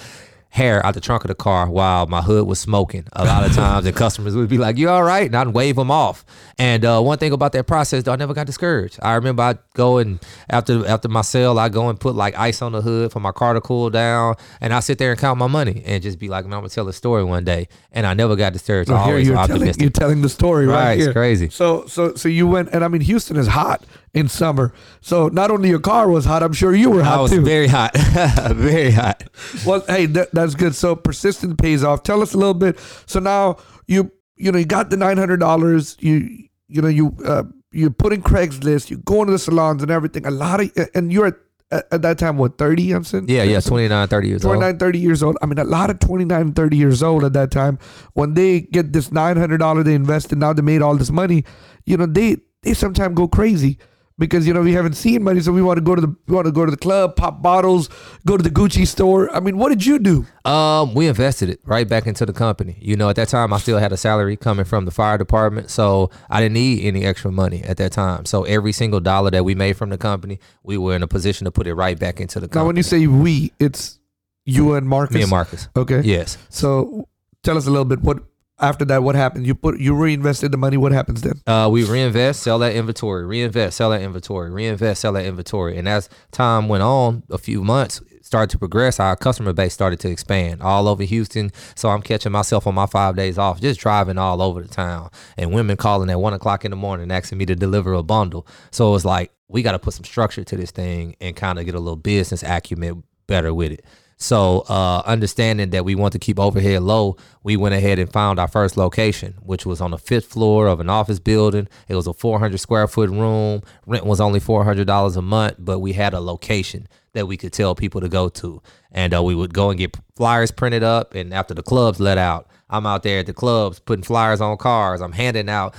hair 0.54 0.86
out 0.86 0.94
the 0.94 1.00
trunk 1.00 1.24
of 1.24 1.28
the 1.28 1.34
car 1.34 1.68
while 1.68 2.06
my 2.06 2.22
hood 2.22 2.46
was 2.46 2.60
smoking. 2.60 3.04
A 3.14 3.24
lot 3.24 3.44
of 3.44 3.52
times, 3.56 3.84
the 3.84 3.92
customers 3.92 4.36
would 4.36 4.48
be 4.48 4.56
like, 4.56 4.78
"You 4.78 4.88
all 4.88 5.02
right?" 5.02 5.26
and 5.26 5.34
I'd 5.34 5.48
wave 5.48 5.74
them 5.74 5.90
off. 5.90 6.24
And 6.58 6.84
uh, 6.84 7.00
one 7.00 7.18
thing 7.18 7.32
about 7.32 7.50
that 7.52 7.66
process, 7.66 8.04
though, 8.04 8.12
I 8.12 8.16
never 8.16 8.34
got 8.34 8.46
discouraged. 8.46 9.00
I 9.02 9.14
remember 9.14 9.42
I'd 9.42 9.58
go 9.74 9.98
and 9.98 10.20
after 10.48 10.86
after 10.86 11.08
my 11.08 11.22
sale, 11.22 11.58
I 11.58 11.68
go 11.68 11.88
and 11.88 11.98
put 11.98 12.14
like 12.14 12.38
ice 12.38 12.62
on 12.62 12.70
the 12.70 12.80
hood 12.80 13.10
for 13.10 13.18
my 13.18 13.32
car 13.32 13.54
to 13.54 13.60
cool 13.60 13.90
down, 13.90 14.36
and 14.60 14.72
I 14.72 14.78
sit 14.78 14.98
there 14.98 15.10
and 15.10 15.18
count 15.20 15.38
my 15.40 15.48
money 15.48 15.82
and 15.84 16.00
just 16.00 16.20
be 16.20 16.28
like, 16.28 16.44
"Man, 16.44 16.54
I'm 16.54 16.60
gonna 16.60 16.68
tell 16.70 16.88
a 16.88 16.92
story 16.92 17.24
one 17.24 17.44
day." 17.44 17.66
And 17.90 18.06
I 18.06 18.14
never 18.14 18.36
got 18.36 18.52
discouraged. 18.52 18.90
I 18.90 19.02
here 19.02 19.12
always 19.12 19.26
you're 19.26 19.36
telling, 19.36 19.52
optimistic. 19.52 19.82
you're 19.82 19.90
telling 19.90 20.22
the 20.22 20.28
story 20.28 20.66
right, 20.66 20.84
Right, 20.84 21.00
it's 21.00 21.12
crazy. 21.12 21.50
So 21.50 21.86
so 21.86 22.14
so 22.14 22.28
you 22.28 22.46
went 22.46 22.68
and 22.72 22.84
I 22.84 22.88
mean 22.88 23.00
Houston 23.00 23.36
is 23.36 23.48
hot 23.48 23.84
in 24.14 24.28
summer. 24.28 24.72
So 25.00 25.28
not 25.28 25.50
only 25.50 25.69
your 25.69 25.81
car 25.81 26.08
was 26.08 26.25
hot, 26.25 26.43
I'm 26.43 26.52
sure 26.52 26.75
you 26.75 26.90
were 26.90 27.02
hot 27.02 27.19
I 27.19 27.22
was 27.22 27.31
too. 27.32 27.43
very 27.43 27.66
hot, 27.66 27.96
very 28.55 28.93
hot. 28.93 29.25
well, 29.66 29.84
hey, 29.87 30.06
that, 30.06 30.31
that's 30.32 30.55
good. 30.55 30.75
So 30.75 30.94
persistence 30.96 31.55
pays 31.58 31.84
off. 31.84 32.05
Tell 32.05 32.22
us 32.22 32.32
a 32.32 32.38
little 32.38 32.55
bit. 32.55 32.78
So 33.06 33.19
now 33.20 33.56
you 33.87 34.11
you 34.37 34.50
know 34.52 34.58
you 34.58 34.64
got 34.64 34.90
the 34.90 34.96
nine 34.96 35.19
hundred 35.19 35.40
dollars. 35.40 35.96
You 36.00 36.46
you 36.69 36.81
know 36.81 36.88
you 36.88 37.16
uh, 37.25 37.43
you 37.72 37.90
put 37.90 38.12
in 38.12 38.22
Craigslist. 38.22 38.90
You 38.90 38.99
go 38.99 39.20
into 39.20 39.32
the 39.32 39.38
salons 39.38 39.82
and 39.82 39.90
everything. 39.90 40.26
A 40.26 40.31
lot 40.31 40.61
of 40.61 40.70
and 40.94 41.12
you're 41.12 41.26
at, 41.26 41.34
at, 41.72 41.87
at 41.90 42.02
that 42.02 42.19
time 42.19 42.37
what 42.38 42.56
thirty? 42.56 42.93
I'm 42.93 43.02
saying 43.02 43.26
Yeah, 43.28 43.43
yeah, 43.43 43.61
29, 43.61 44.08
30 44.08 44.28
years 44.28 44.44
old. 44.44 44.55
29, 44.55 44.78
30 44.78 44.99
years 44.99 45.22
old. 45.22 45.37
I 45.43 45.46
mean, 45.46 45.58
a 45.58 45.64
lot 45.64 45.90
of 45.90 45.99
29, 45.99 46.52
30 46.52 46.76
years 46.76 47.02
old 47.02 47.25
at 47.25 47.32
that 47.32 47.50
time, 47.50 47.78
when 48.12 48.34
they 48.34 48.61
get 48.61 48.93
this 48.93 49.11
$900 49.11 49.84
they 49.84 49.94
invested, 49.94 50.38
now 50.38 50.52
they 50.52 50.62
made 50.62 50.82
all 50.82 50.96
this 50.96 51.11
money, 51.11 51.44
you 51.84 51.96
know, 51.96 52.06
they, 52.06 52.37
they 52.62 52.75
sometimes 52.75 53.14
go 53.14 53.26
crazy 53.26 53.78
because, 54.19 54.46
you 54.46 54.55
know, 54.55 54.61
we 54.61 54.72
haven't 54.72 54.94
seen 54.94 55.22
money. 55.22 55.40
So 55.40 55.52
we 55.52 55.62
want 55.62 55.78
to 55.78 55.81
go 55.81 55.94
to 55.94 56.00
the, 56.00 56.14
we 56.26 56.34
want 56.34 56.46
to 56.46 56.52
go 56.52 56.64
to 56.64 56.70
the 56.70 56.76
club, 56.76 57.16
pop 57.16 57.43
bottles, 57.43 57.88
go 58.26 58.37
to 58.37 58.43
the 58.43 58.50
Gucci 58.50 58.87
store. 58.87 59.34
I 59.34 59.40
mean, 59.40 59.58
what 59.58 59.70
did 59.70 59.84
you 59.84 59.99
do? 59.99 60.26
Um, 60.44 60.94
we 60.94 61.08
invested 61.08 61.49
it 61.49 61.61
right 61.64 61.88
back 61.88 62.06
into 62.06 62.25
the 62.25 62.32
company. 62.32 62.76
You 62.81 62.96
know, 62.96 63.08
at 63.08 63.16
that 63.16 63.28
time 63.28 63.52
I 63.52 63.58
still 63.58 63.78
had 63.78 63.93
a 63.93 63.96
salary 63.96 64.37
coming 64.37 64.64
from 64.64 64.84
the 64.84 64.90
fire 64.90 65.19
department, 65.19 65.70
so 65.70 66.11
I 66.31 66.40
didn't 66.40 66.55
need 66.55 66.84
any 66.84 67.05
extra 67.05 67.32
money 67.32 67.62
at 67.64 67.76
that 67.78 67.93
time. 67.93 68.25
So 68.25 68.44
every 68.44 68.72
single 68.72 69.00
dollar 69.00 69.31
that 69.31 69.44
we 69.44 69.55
made 69.55 69.76
from 69.76 69.90
the 69.90 69.99
company, 69.99 70.38
we 70.62 70.78
were 70.78 70.94
in 70.94 71.02
a 71.02 71.08
position 71.08 71.44
to 71.46 71.50
put 71.50 71.66
it 71.66 71.75
right 71.75 71.99
back 71.99 72.20
into 72.20 72.40
the 72.40 72.46
company. 72.46 72.62
Now, 72.62 72.66
when 72.66 72.76
you 72.76 72.82
say 72.82 73.06
we, 73.06 73.52
it's 73.58 73.99
you 74.44 74.75
and 74.75 74.88
Marcus. 74.88 75.14
me 75.14 75.22
and 75.22 75.31
Marcus. 75.31 75.69
Okay. 75.75 76.02
Yes. 76.02 76.38
So 76.50 77.08
tell 77.43 77.56
us 77.56 77.66
a 77.66 77.70
little 77.70 77.84
bit. 77.84 78.00
What, 78.00 78.22
after 78.58 78.84
that, 78.86 79.02
what 79.02 79.14
happened? 79.14 79.46
You 79.46 79.54
put, 79.54 79.78
you 79.78 79.94
reinvested 79.94 80.52
the 80.52 80.56
money. 80.56 80.76
What 80.76 80.92
happens 80.92 81.22
then? 81.22 81.40
Uh, 81.46 81.68
we 81.70 81.84
reinvest, 81.84 82.42
sell 82.42 82.58
that 82.60 82.74
inventory, 82.74 83.26
reinvest, 83.26 83.76
sell 83.76 83.90
that 83.90 84.02
inventory, 84.02 84.50
reinvest, 84.50 85.00
sell 85.00 85.12
that 85.14 85.24
inventory. 85.24 85.76
And 85.76 85.88
as 85.88 86.08
time 86.30 86.68
went 86.68 86.82
on, 86.82 87.24
a 87.30 87.38
few 87.38 87.64
months 87.64 88.00
started 88.22 88.50
to 88.50 88.58
progress. 88.58 88.98
Our 88.98 89.16
customer 89.16 89.52
base 89.52 89.74
started 89.74 90.00
to 90.00 90.10
expand 90.10 90.62
all 90.62 90.88
over 90.88 91.02
Houston. 91.02 91.52
So 91.74 91.90
I'm 91.90 92.02
catching 92.02 92.32
myself 92.32 92.66
on 92.66 92.74
my 92.74 92.86
five 92.86 93.16
days 93.16 93.38
off, 93.38 93.60
just 93.60 93.80
driving 93.80 94.18
all 94.18 94.40
over 94.40 94.62
the 94.62 94.68
town, 94.68 95.10
and 95.36 95.52
women 95.52 95.76
calling 95.76 96.10
at 96.10 96.20
one 96.20 96.32
o'clock 96.32 96.64
in 96.64 96.70
the 96.70 96.76
morning 96.76 97.10
asking 97.10 97.38
me 97.38 97.46
to 97.46 97.54
deliver 97.54 97.92
a 97.92 98.02
bundle. 98.02 98.46
So 98.70 98.88
it 98.88 98.92
was 98.92 99.04
like 99.04 99.30
we 99.48 99.62
got 99.62 99.72
to 99.72 99.78
put 99.78 99.94
some 99.94 100.04
structure 100.04 100.42
to 100.42 100.56
this 100.56 100.70
thing 100.70 101.16
and 101.20 101.36
kind 101.36 101.58
of 101.58 101.66
get 101.66 101.74
a 101.74 101.78
little 101.78 101.96
business 101.96 102.42
acumen 102.42 103.04
better 103.26 103.52
with 103.52 103.72
it. 103.72 103.84
So, 104.16 104.61
uh, 104.69 105.02
understanding 105.05 105.70
that 105.70 105.84
we 105.84 105.94
want 105.94 106.12
to 106.12 106.19
keep 106.19 106.38
overhead 106.38 106.82
low, 106.82 107.16
we 107.43 107.56
went 107.56 107.75
ahead 107.75 107.99
and 107.99 108.11
found 108.11 108.38
our 108.38 108.49
first 108.49 108.76
location, 108.76 109.34
which 109.40 109.66
was 109.66 109.81
on 109.81 109.90
the 109.90 109.99
fifth 109.99 110.26
floor 110.26 110.66
of 110.66 110.81
an 110.81 110.88
office 110.88 111.19
building. 111.19 111.69
It 111.88 111.96
was 111.96 112.06
a 112.06 112.12
400 112.12 112.58
square 112.58 112.87
foot 112.87 113.11
room. 113.11 113.62
Rent 113.87 114.06
was 114.06 114.20
only 114.20 114.40
$400 114.40 115.16
a 115.16 115.22
month, 115.22 115.56
but 115.58 115.81
we 115.81 115.93
had 115.93 116.14
a 116.14 116.20
location 116.20 116.87
that 117.12 117.26
we 117.26 117.37
could 117.37 117.52
tell 117.52 117.75
people 117.75 118.00
to 118.00 118.08
go 118.08 118.28
to. 118.28 118.62
And 118.93 119.14
uh, 119.14 119.22
we 119.22 119.34
would 119.34 119.52
go 119.52 119.70
and 119.70 119.78
get 119.78 119.96
flyers 120.16 120.50
printed 120.50 120.82
up. 120.82 121.14
And 121.14 121.34
after 121.34 121.55
the 121.55 121.62
clubs 121.62 122.00
let 122.00 122.19
out, 122.19 122.49
I'm 122.70 122.87
out 122.87 123.02
there 123.02 123.20
at 123.20 123.26
the 123.26 123.34
clubs 123.34 123.78
putting 123.81 124.05
flyers 124.05 124.40
on 124.40 124.56
cars. 124.56 125.00
I'm 125.00 125.12
handing 125.12 125.49
out 125.49 125.75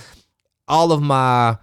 all 0.68 0.92
of 0.92 1.02
my 1.02 1.58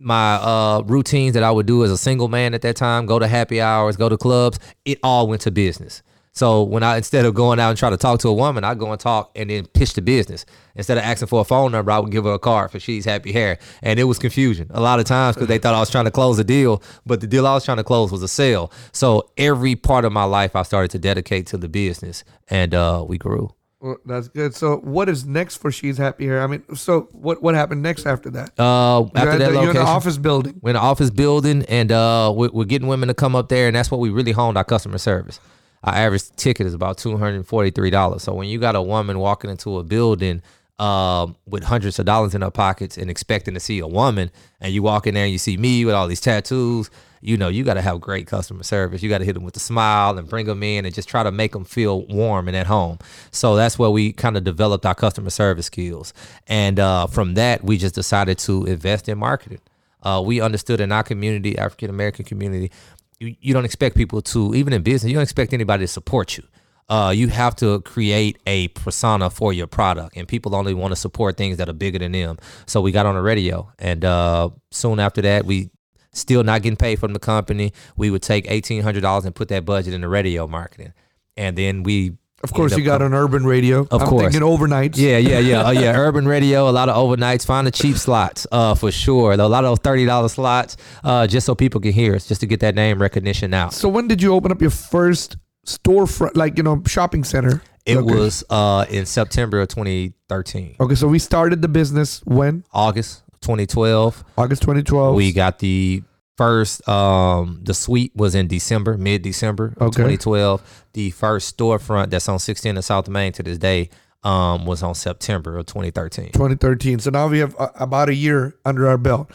my 0.00 0.34
uh 0.36 0.82
routines 0.86 1.34
that 1.34 1.42
I 1.42 1.50
would 1.50 1.66
do 1.66 1.84
as 1.84 1.90
a 1.90 1.98
single 1.98 2.28
man 2.28 2.54
at 2.54 2.62
that 2.62 2.76
time, 2.76 3.06
go 3.06 3.18
to 3.18 3.28
happy 3.28 3.60
hours, 3.60 3.96
go 3.96 4.08
to 4.08 4.16
clubs, 4.16 4.58
it 4.84 4.98
all 5.02 5.28
went 5.28 5.42
to 5.42 5.50
business. 5.50 6.02
So 6.32 6.62
when 6.62 6.82
I 6.82 6.96
instead 6.96 7.26
of 7.26 7.34
going 7.34 7.58
out 7.58 7.70
and 7.70 7.78
try 7.78 7.90
to 7.90 7.96
talk 7.96 8.20
to 8.20 8.28
a 8.28 8.32
woman, 8.32 8.62
I 8.64 8.74
go 8.74 8.90
and 8.92 9.00
talk 9.00 9.32
and 9.34 9.50
then 9.50 9.66
pitch 9.66 9.94
the 9.94 10.02
business. 10.02 10.46
Instead 10.76 10.96
of 10.96 11.04
asking 11.04 11.28
for 11.28 11.40
a 11.40 11.44
phone 11.44 11.72
number, 11.72 11.90
I 11.90 11.98
would 11.98 12.12
give 12.12 12.24
her 12.24 12.32
a 12.32 12.38
card 12.38 12.70
for 12.70 12.78
she's 12.78 13.04
happy 13.04 13.32
hair. 13.32 13.58
And 13.82 13.98
it 13.98 14.04
was 14.04 14.18
confusion 14.18 14.68
a 14.70 14.80
lot 14.80 15.00
of 15.00 15.06
times 15.06 15.36
because 15.36 15.48
they 15.48 15.58
thought 15.58 15.74
I 15.74 15.80
was 15.80 15.90
trying 15.90 16.04
to 16.06 16.10
close 16.10 16.38
a 16.38 16.44
deal, 16.44 16.82
but 17.04 17.20
the 17.20 17.26
deal 17.26 17.46
I 17.46 17.54
was 17.54 17.64
trying 17.64 17.78
to 17.78 17.84
close 17.84 18.12
was 18.12 18.22
a 18.22 18.28
sale. 18.28 18.72
So 18.92 19.30
every 19.36 19.74
part 19.74 20.04
of 20.04 20.12
my 20.12 20.24
life 20.24 20.54
I 20.54 20.62
started 20.62 20.92
to 20.92 20.98
dedicate 20.98 21.46
to 21.48 21.56
the 21.56 21.68
business 21.68 22.24
and 22.48 22.74
uh 22.74 23.04
we 23.06 23.18
grew. 23.18 23.52
Well, 23.80 23.96
that's 24.04 24.28
good. 24.28 24.54
So 24.54 24.76
what 24.78 25.08
is 25.08 25.24
next 25.24 25.56
for 25.56 25.72
She's 25.72 25.96
Happy 25.96 26.26
Hair? 26.26 26.42
I 26.42 26.46
mean, 26.46 26.62
so 26.76 27.08
what 27.12 27.42
what 27.42 27.54
happened 27.54 27.82
next 27.82 28.04
after 28.06 28.28
that? 28.30 28.50
Uh 28.60 29.06
You're, 29.14 29.28
after 29.28 29.38
that 29.38 29.52
the- 29.52 29.60
you're 29.60 29.70
in 29.70 29.76
the 29.76 29.80
office 29.82 30.18
building. 30.18 30.58
We're 30.60 30.70
in 30.70 30.76
an 30.76 30.82
office 30.82 31.08
building, 31.10 31.64
and 31.66 31.90
uh, 31.90 32.30
we're, 32.36 32.50
we're 32.52 32.64
getting 32.66 32.88
women 32.88 33.08
to 33.08 33.14
come 33.14 33.34
up 33.34 33.48
there, 33.48 33.68
and 33.68 33.74
that's 33.76 33.90
what 33.90 33.98
we 34.00 34.10
really 34.10 34.32
honed 34.32 34.58
our 34.58 34.64
customer 34.64 34.98
service. 34.98 35.40
Our 35.82 35.94
average 35.94 36.28
ticket 36.36 36.66
is 36.66 36.74
about 36.74 36.98
two 36.98 37.16
hundred 37.16 37.36
and 37.36 37.46
forty-three 37.46 37.88
dollars. 37.88 38.22
So 38.22 38.34
when 38.34 38.48
you 38.48 38.58
got 38.58 38.76
a 38.76 38.82
woman 38.82 39.18
walking 39.18 39.48
into 39.50 39.78
a 39.78 39.82
building 39.82 40.42
um, 40.80 41.36
with 41.46 41.64
hundreds 41.64 41.98
of 41.98 42.06
dollars 42.06 42.34
in 42.34 42.42
her 42.42 42.50
pockets 42.50 42.96
and 42.96 43.10
expecting 43.10 43.54
to 43.54 43.60
see 43.60 43.78
a 43.78 43.86
woman, 43.86 44.30
and 44.60 44.72
you 44.72 44.82
walk 44.82 45.06
in 45.06 45.14
there 45.14 45.24
and 45.24 45.32
you 45.32 45.38
see 45.38 45.56
me 45.56 45.84
with 45.84 45.94
all 45.94 46.08
these 46.08 46.20
tattoos, 46.20 46.90
you 47.20 47.36
know 47.36 47.48
you 47.48 47.64
got 47.64 47.74
to 47.74 47.82
have 47.82 48.00
great 48.00 48.26
customer 48.26 48.62
service. 48.62 49.02
You 49.02 49.10
got 49.10 49.18
to 49.18 49.24
hit 49.24 49.34
them 49.34 49.44
with 49.44 49.56
a 49.56 49.60
smile 49.60 50.18
and 50.18 50.28
bring 50.28 50.46
them 50.46 50.62
in 50.62 50.86
and 50.86 50.94
just 50.94 51.08
try 51.08 51.22
to 51.22 51.30
make 51.30 51.52
them 51.52 51.64
feel 51.64 52.06
warm 52.06 52.48
and 52.48 52.56
at 52.56 52.66
home. 52.66 52.98
So 53.30 53.56
that's 53.56 53.78
where 53.78 53.90
we 53.90 54.12
kind 54.12 54.36
of 54.36 54.44
developed 54.44 54.86
our 54.86 54.94
customer 54.94 55.30
service 55.30 55.66
skills, 55.66 56.14
and 56.46 56.80
uh, 56.80 57.06
from 57.06 57.34
that 57.34 57.62
we 57.62 57.76
just 57.76 57.94
decided 57.94 58.38
to 58.38 58.64
invest 58.64 59.08
in 59.08 59.18
marketing 59.18 59.60
uh, 60.02 60.22
we 60.24 60.40
understood 60.40 60.80
in 60.80 60.92
our 60.92 61.02
community, 61.02 61.58
African 61.58 61.90
American 61.90 62.24
community, 62.24 62.70
you, 63.18 63.36
you 63.40 63.54
don't 63.54 63.64
expect 63.64 63.96
people 63.96 64.22
to, 64.22 64.54
even 64.54 64.72
in 64.72 64.82
business, 64.82 65.10
you 65.10 65.14
don't 65.14 65.22
expect 65.22 65.52
anybody 65.52 65.84
to 65.84 65.88
support 65.88 66.36
you. 66.36 66.44
Uh, 66.90 67.10
you 67.10 67.28
have 67.28 67.54
to 67.54 67.80
create 67.82 68.36
a 68.48 68.66
persona 68.68 69.30
for 69.30 69.52
your 69.52 69.68
product, 69.68 70.16
and 70.16 70.26
people 70.26 70.56
only 70.56 70.74
want 70.74 70.90
to 70.90 70.96
support 70.96 71.36
things 71.36 71.56
that 71.58 71.68
are 71.68 71.72
bigger 71.72 72.00
than 72.00 72.10
them. 72.10 72.36
So 72.66 72.80
we 72.80 72.90
got 72.90 73.06
on 73.06 73.14
the 73.14 73.22
radio, 73.22 73.72
and 73.78 74.04
uh, 74.04 74.50
soon 74.72 74.98
after 74.98 75.22
that, 75.22 75.46
we 75.46 75.70
still 76.12 76.42
not 76.42 76.62
getting 76.62 76.76
paid 76.76 76.98
from 76.98 77.12
the 77.12 77.20
company. 77.20 77.72
We 77.96 78.10
would 78.10 78.22
take 78.22 78.50
eighteen 78.50 78.82
hundred 78.82 79.02
dollars 79.02 79.24
and 79.24 79.32
put 79.34 79.48
that 79.48 79.64
budget 79.64 79.94
in 79.94 80.00
the 80.00 80.08
radio 80.08 80.48
marketing, 80.48 80.92
and 81.36 81.56
then 81.56 81.84
we. 81.84 82.16
Of 82.42 82.54
course, 82.54 82.74
you 82.74 82.82
got 82.82 83.02
on 83.02 83.12
urban 83.12 83.44
radio. 83.44 83.86
Of 83.90 84.00
I'm 84.00 84.08
course. 84.08 84.22
thinking 84.32 84.40
overnights. 84.40 84.96
yeah, 84.96 85.18
yeah, 85.18 85.40
yeah. 85.40 85.62
Oh, 85.66 85.70
yeah. 85.72 85.92
Urban 85.94 86.26
radio, 86.26 86.70
a 86.70 86.72
lot 86.72 86.88
of 86.88 86.96
overnights. 86.96 87.44
Find 87.44 87.66
the 87.66 87.70
cheap 87.70 87.98
slots, 87.98 88.46
uh, 88.50 88.74
for 88.74 88.90
sure. 88.90 89.32
A 89.32 89.36
lot 89.36 89.62
of 89.62 89.70
those 89.70 89.78
thirty 89.80 90.06
dollars 90.06 90.32
slots, 90.32 90.78
uh, 91.04 91.26
just 91.26 91.44
so 91.44 91.54
people 91.54 91.82
can 91.82 91.92
hear 91.92 92.14
us, 92.14 92.26
just 92.26 92.40
to 92.40 92.46
get 92.46 92.60
that 92.60 92.74
name 92.74 93.00
recognition 93.00 93.52
out. 93.52 93.74
So 93.74 93.90
when 93.90 94.08
did 94.08 94.22
you 94.22 94.32
open 94.34 94.50
up 94.50 94.60
your 94.62 94.70
first 94.70 95.36
storefront, 95.78 96.36
like 96.36 96.56
you 96.56 96.62
know, 96.62 96.82
shopping 96.86 97.24
center? 97.24 97.62
It 97.86 98.04
was 98.04 98.44
uh 98.50 98.84
in 98.90 99.06
September 99.06 99.60
of 99.60 99.68
2013, 99.68 100.76
Okay, 100.80 100.94
so 100.94 101.08
we 101.08 101.18
started 101.18 101.62
the 101.62 101.68
business 101.68 102.20
when 102.24 102.64
August 102.72 103.22
2012. 103.40 104.22
August 104.36 104.62
2012. 104.62 105.14
We 105.14 105.32
got 105.32 105.58
the 105.58 106.02
first 106.36 106.86
um 106.88 107.60
the 107.62 107.74
suite 107.74 108.12
was 108.14 108.34
in 108.34 108.46
December, 108.48 108.96
mid 108.96 109.22
December 109.22 109.74
of 109.78 109.88
Okay. 109.88 109.96
2012. 110.16 110.84
The 110.92 111.10
first 111.10 111.56
storefront 111.56 112.10
that's 112.10 112.28
on 112.28 112.38
16 112.38 112.76
in 112.76 112.82
South 112.82 113.08
Main 113.08 113.32
to 113.32 113.42
this 113.42 113.58
day 113.58 113.88
um, 114.22 114.66
was 114.66 114.82
on 114.82 114.94
September 114.94 115.56
of 115.56 115.66
2013. 115.66 116.32
2013. 116.32 116.98
So 116.98 117.10
now 117.10 117.28
we 117.28 117.38
have 117.38 117.56
uh, 117.58 117.68
about 117.76 118.08
a 118.10 118.14
year 118.14 118.54
under 118.66 118.86
our 118.86 118.98
belt. 118.98 119.30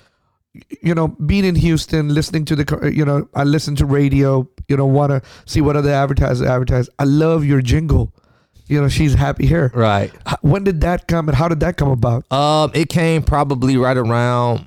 You 0.81 0.95
know, 0.95 1.09
being 1.09 1.45
in 1.45 1.55
Houston, 1.55 2.13
listening 2.13 2.45
to 2.45 2.55
the, 2.55 2.91
you 2.93 3.05
know, 3.05 3.27
I 3.33 3.43
listen 3.43 3.75
to 3.77 3.85
radio. 3.85 4.47
You 4.67 4.77
know, 4.77 4.85
want 4.85 5.11
to 5.11 5.21
see 5.45 5.61
what 5.61 5.75
other 5.75 5.91
advertisers 5.91 6.41
advertise. 6.47 6.89
I 6.97 7.03
love 7.03 7.45
your 7.45 7.61
jingle. 7.61 8.11
You 8.67 8.81
know, 8.81 8.89
she's 8.89 9.13
happy 9.13 9.45
here. 9.45 9.71
Right. 9.75 10.11
When 10.41 10.63
did 10.63 10.81
that 10.81 11.07
come 11.07 11.29
and 11.29 11.37
how 11.37 11.47
did 11.47 11.59
that 11.59 11.77
come 11.77 11.89
about? 11.89 12.31
Um, 12.31 12.71
it 12.73 12.89
came 12.89 13.21
probably 13.21 13.77
right 13.77 13.95
around 13.95 14.65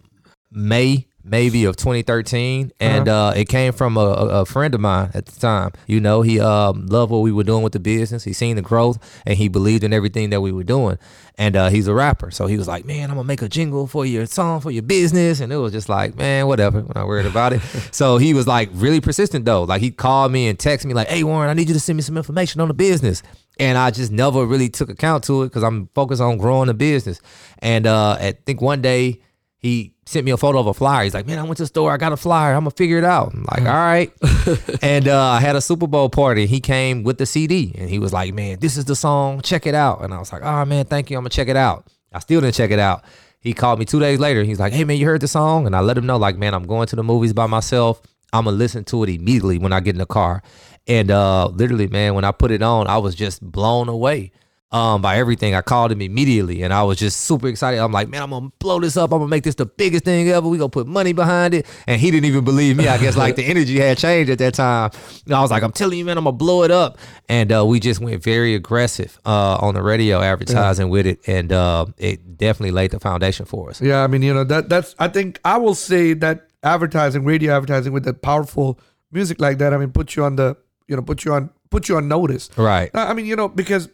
May, 0.52 1.07
maybe 1.28 1.64
of 1.64 1.76
2013, 1.76 2.72
and 2.80 3.08
uh 3.08 3.32
it 3.36 3.48
came 3.48 3.72
from 3.72 3.96
a, 3.96 4.00
a 4.00 4.28
a 4.40 4.46
friend 4.46 4.74
of 4.74 4.80
mine 4.80 5.10
at 5.14 5.26
the 5.26 5.38
time. 5.38 5.72
You 5.86 6.00
know, 6.00 6.22
he 6.22 6.40
um 6.40 6.86
loved 6.86 7.10
what 7.12 7.20
we 7.20 7.32
were 7.32 7.44
doing 7.44 7.62
with 7.62 7.72
the 7.72 7.80
business. 7.80 8.24
He 8.24 8.32
seen 8.32 8.56
the 8.56 8.62
growth, 8.62 8.98
and 9.26 9.36
he 9.36 9.48
believed 9.48 9.84
in 9.84 9.92
everything 9.92 10.30
that 10.30 10.40
we 10.40 10.52
were 10.52 10.64
doing. 10.64 10.98
And 11.40 11.54
uh, 11.54 11.68
he's 11.68 11.86
a 11.86 11.94
rapper, 11.94 12.32
so 12.32 12.46
he 12.46 12.56
was 12.56 12.66
like, 12.66 12.84
"Man, 12.84 13.10
I'm 13.10 13.16
gonna 13.16 13.26
make 13.26 13.42
a 13.42 13.48
jingle 13.48 13.86
for 13.86 14.04
your 14.04 14.26
song 14.26 14.60
for 14.60 14.72
your 14.72 14.82
business," 14.82 15.40
and 15.40 15.52
it 15.52 15.56
was 15.56 15.72
just 15.72 15.88
like, 15.88 16.16
"Man, 16.16 16.48
whatever." 16.48 16.80
I'm 16.80 16.92
not 16.94 17.06
worried 17.06 17.26
about 17.26 17.52
it. 17.52 17.60
so 17.92 18.18
he 18.18 18.34
was 18.34 18.48
like 18.48 18.70
really 18.72 19.00
persistent 19.00 19.44
though. 19.44 19.62
Like 19.62 19.80
he 19.80 19.92
called 19.92 20.32
me 20.32 20.48
and 20.48 20.58
texted 20.58 20.86
me 20.86 20.94
like, 20.94 21.08
"Hey 21.08 21.22
Warren, 21.22 21.48
I 21.48 21.52
need 21.52 21.68
you 21.68 21.74
to 21.74 21.80
send 21.80 21.96
me 21.96 22.02
some 22.02 22.16
information 22.16 22.60
on 22.60 22.68
the 22.68 22.74
business." 22.74 23.22
and 23.60 23.76
I 23.76 23.90
just 23.90 24.12
never 24.12 24.46
really 24.46 24.68
took 24.68 24.88
account 24.88 25.24
to 25.24 25.42
it 25.42 25.46
because 25.46 25.62
I'm 25.64 25.88
focused 25.94 26.22
on 26.22 26.38
growing 26.38 26.68
the 26.68 26.74
business. 26.74 27.20
And 27.58 27.86
uh, 27.86 28.16
I 28.20 28.32
think 28.46 28.60
one 28.60 28.80
day 28.80 29.20
he 29.58 29.92
sent 30.06 30.24
me 30.24 30.30
a 30.30 30.36
photo 30.36 30.60
of 30.60 30.66
a 30.66 30.74
flyer. 30.74 31.04
He's 31.04 31.14
like, 31.14 31.26
"Man, 31.26 31.38
I 31.38 31.42
went 31.42 31.56
to 31.56 31.64
the 31.64 31.68
store. 31.68 31.90
I 31.92 31.96
got 31.96 32.12
a 32.12 32.16
flyer. 32.16 32.54
I'm 32.54 32.60
gonna 32.60 32.70
figure 32.70 32.98
it 32.98 33.04
out." 33.04 33.34
I'm 33.34 33.44
like, 33.44 33.62
"All 33.62 33.74
right." 33.74 34.12
and 34.82 35.08
uh, 35.08 35.20
I 35.20 35.40
had 35.40 35.56
a 35.56 35.60
Super 35.60 35.86
Bowl 35.86 36.08
party. 36.08 36.46
He 36.46 36.60
came 36.60 37.02
with 37.02 37.18
the 37.18 37.26
CD, 37.26 37.74
and 37.76 37.90
he 37.90 37.98
was 37.98 38.12
like, 38.12 38.32
"Man, 38.32 38.58
this 38.60 38.76
is 38.76 38.84
the 38.84 38.94
song. 38.94 39.40
Check 39.40 39.66
it 39.66 39.74
out." 39.74 40.02
And 40.02 40.14
I 40.14 40.18
was 40.18 40.32
like, 40.32 40.42
"Oh 40.42 40.64
man, 40.64 40.84
thank 40.84 41.10
you. 41.10 41.16
I'm 41.16 41.22
gonna 41.22 41.30
check 41.30 41.48
it 41.48 41.56
out." 41.56 41.88
I 42.12 42.20
still 42.20 42.40
didn't 42.40 42.54
check 42.54 42.70
it 42.70 42.78
out. 42.78 43.04
He 43.40 43.52
called 43.52 43.78
me 43.78 43.84
two 43.84 44.00
days 44.00 44.18
later. 44.18 44.44
He's 44.44 44.60
like, 44.60 44.72
"Hey 44.72 44.84
man, 44.84 44.96
you 44.96 45.06
heard 45.06 45.20
the 45.20 45.28
song?" 45.28 45.66
And 45.66 45.74
I 45.74 45.80
let 45.80 45.98
him 45.98 46.06
know, 46.06 46.16
like, 46.16 46.36
"Man, 46.36 46.54
I'm 46.54 46.66
going 46.66 46.86
to 46.88 46.96
the 46.96 47.04
movies 47.04 47.32
by 47.32 47.46
myself. 47.46 48.00
I'm 48.32 48.44
gonna 48.44 48.56
listen 48.56 48.84
to 48.84 49.02
it 49.02 49.10
immediately 49.10 49.58
when 49.58 49.72
I 49.72 49.80
get 49.80 49.94
in 49.94 49.98
the 49.98 50.06
car." 50.06 50.42
And 50.86 51.10
uh, 51.10 51.48
literally, 51.48 51.88
man, 51.88 52.14
when 52.14 52.24
I 52.24 52.32
put 52.32 52.50
it 52.50 52.62
on, 52.62 52.86
I 52.86 52.98
was 52.98 53.14
just 53.14 53.42
blown 53.42 53.88
away 53.88 54.32
um, 54.70 55.00
by 55.00 55.16
everything. 55.16 55.54
I 55.54 55.62
called 55.62 55.92
him 55.92 56.02
immediately, 56.02 56.62
and 56.62 56.72
I 56.72 56.82
was 56.82 56.98
just 56.98 57.22
super 57.22 57.48
excited. 57.48 57.80
I'm 57.80 57.92
like, 57.92 58.08
man, 58.08 58.22
I'm 58.22 58.30
gonna 58.30 58.52
blow 58.58 58.80
this 58.80 58.96
up. 58.96 59.12
I'm 59.12 59.20
gonna 59.20 59.30
make 59.30 59.44
this 59.44 59.54
the 59.54 59.66
biggest 59.66 60.04
thing 60.04 60.28
ever. 60.28 60.46
We 60.46 60.58
gonna 60.58 60.68
put 60.68 60.86
money 60.86 61.12
behind 61.12 61.54
it. 61.54 61.66
And 61.86 62.00
he 62.00 62.10
didn't 62.10 62.26
even 62.26 62.44
believe 62.44 62.76
me. 62.76 62.86
I 62.86 62.98
guess 62.98 63.16
like 63.16 63.36
the 63.36 63.44
energy 63.46 63.78
had 63.78 63.96
changed 63.98 64.30
at 64.30 64.38
that 64.38 64.54
time. 64.54 64.90
And 65.24 65.34
I 65.34 65.40
was 65.40 65.50
like, 65.50 65.62
I'm 65.62 65.72
telling 65.72 65.98
you, 65.98 66.04
man, 66.04 66.18
I'm 66.18 66.24
gonna 66.24 66.36
blow 66.36 66.64
it 66.64 66.70
up. 66.70 66.98
And 67.28 67.50
uh, 67.52 67.64
we 67.64 67.80
just 67.80 68.00
went 68.00 68.22
very 68.22 68.54
aggressive 68.54 69.18
uh, 69.24 69.56
on 69.56 69.74
the 69.74 69.82
radio 69.82 70.20
advertising 70.20 70.90
with 70.90 71.06
it, 71.06 71.20
and 71.26 71.52
uh, 71.52 71.86
it 71.96 72.36
definitely 72.36 72.72
laid 72.72 72.90
the 72.90 73.00
foundation 73.00 73.46
for 73.46 73.70
us. 73.70 73.80
Yeah, 73.80 74.02
I 74.02 74.06
mean, 74.06 74.22
you 74.22 74.34
know, 74.34 74.44
that 74.44 74.68
that's 74.68 74.94
I 74.98 75.08
think 75.08 75.40
I 75.44 75.56
will 75.56 75.74
say 75.74 76.12
that 76.14 76.48
advertising, 76.62 77.24
radio 77.24 77.54
advertising 77.54 77.92
with 77.92 78.04
that 78.04 78.20
powerful 78.22 78.78
music 79.12 79.40
like 79.40 79.58
that, 79.58 79.72
I 79.72 79.78
mean, 79.78 79.92
put 79.92 80.16
you 80.16 80.24
on 80.24 80.36
the, 80.36 80.56
you 80.86 80.96
know, 80.96 81.02
put 81.02 81.24
you 81.24 81.32
on 81.32 81.50
put 81.70 81.88
you 81.88 81.96
on 81.96 82.08
notice. 82.08 82.50
Right. 82.56 82.90
I 82.94 83.12
mean, 83.14 83.26
you 83.26 83.36
know, 83.36 83.48
because 83.48 83.88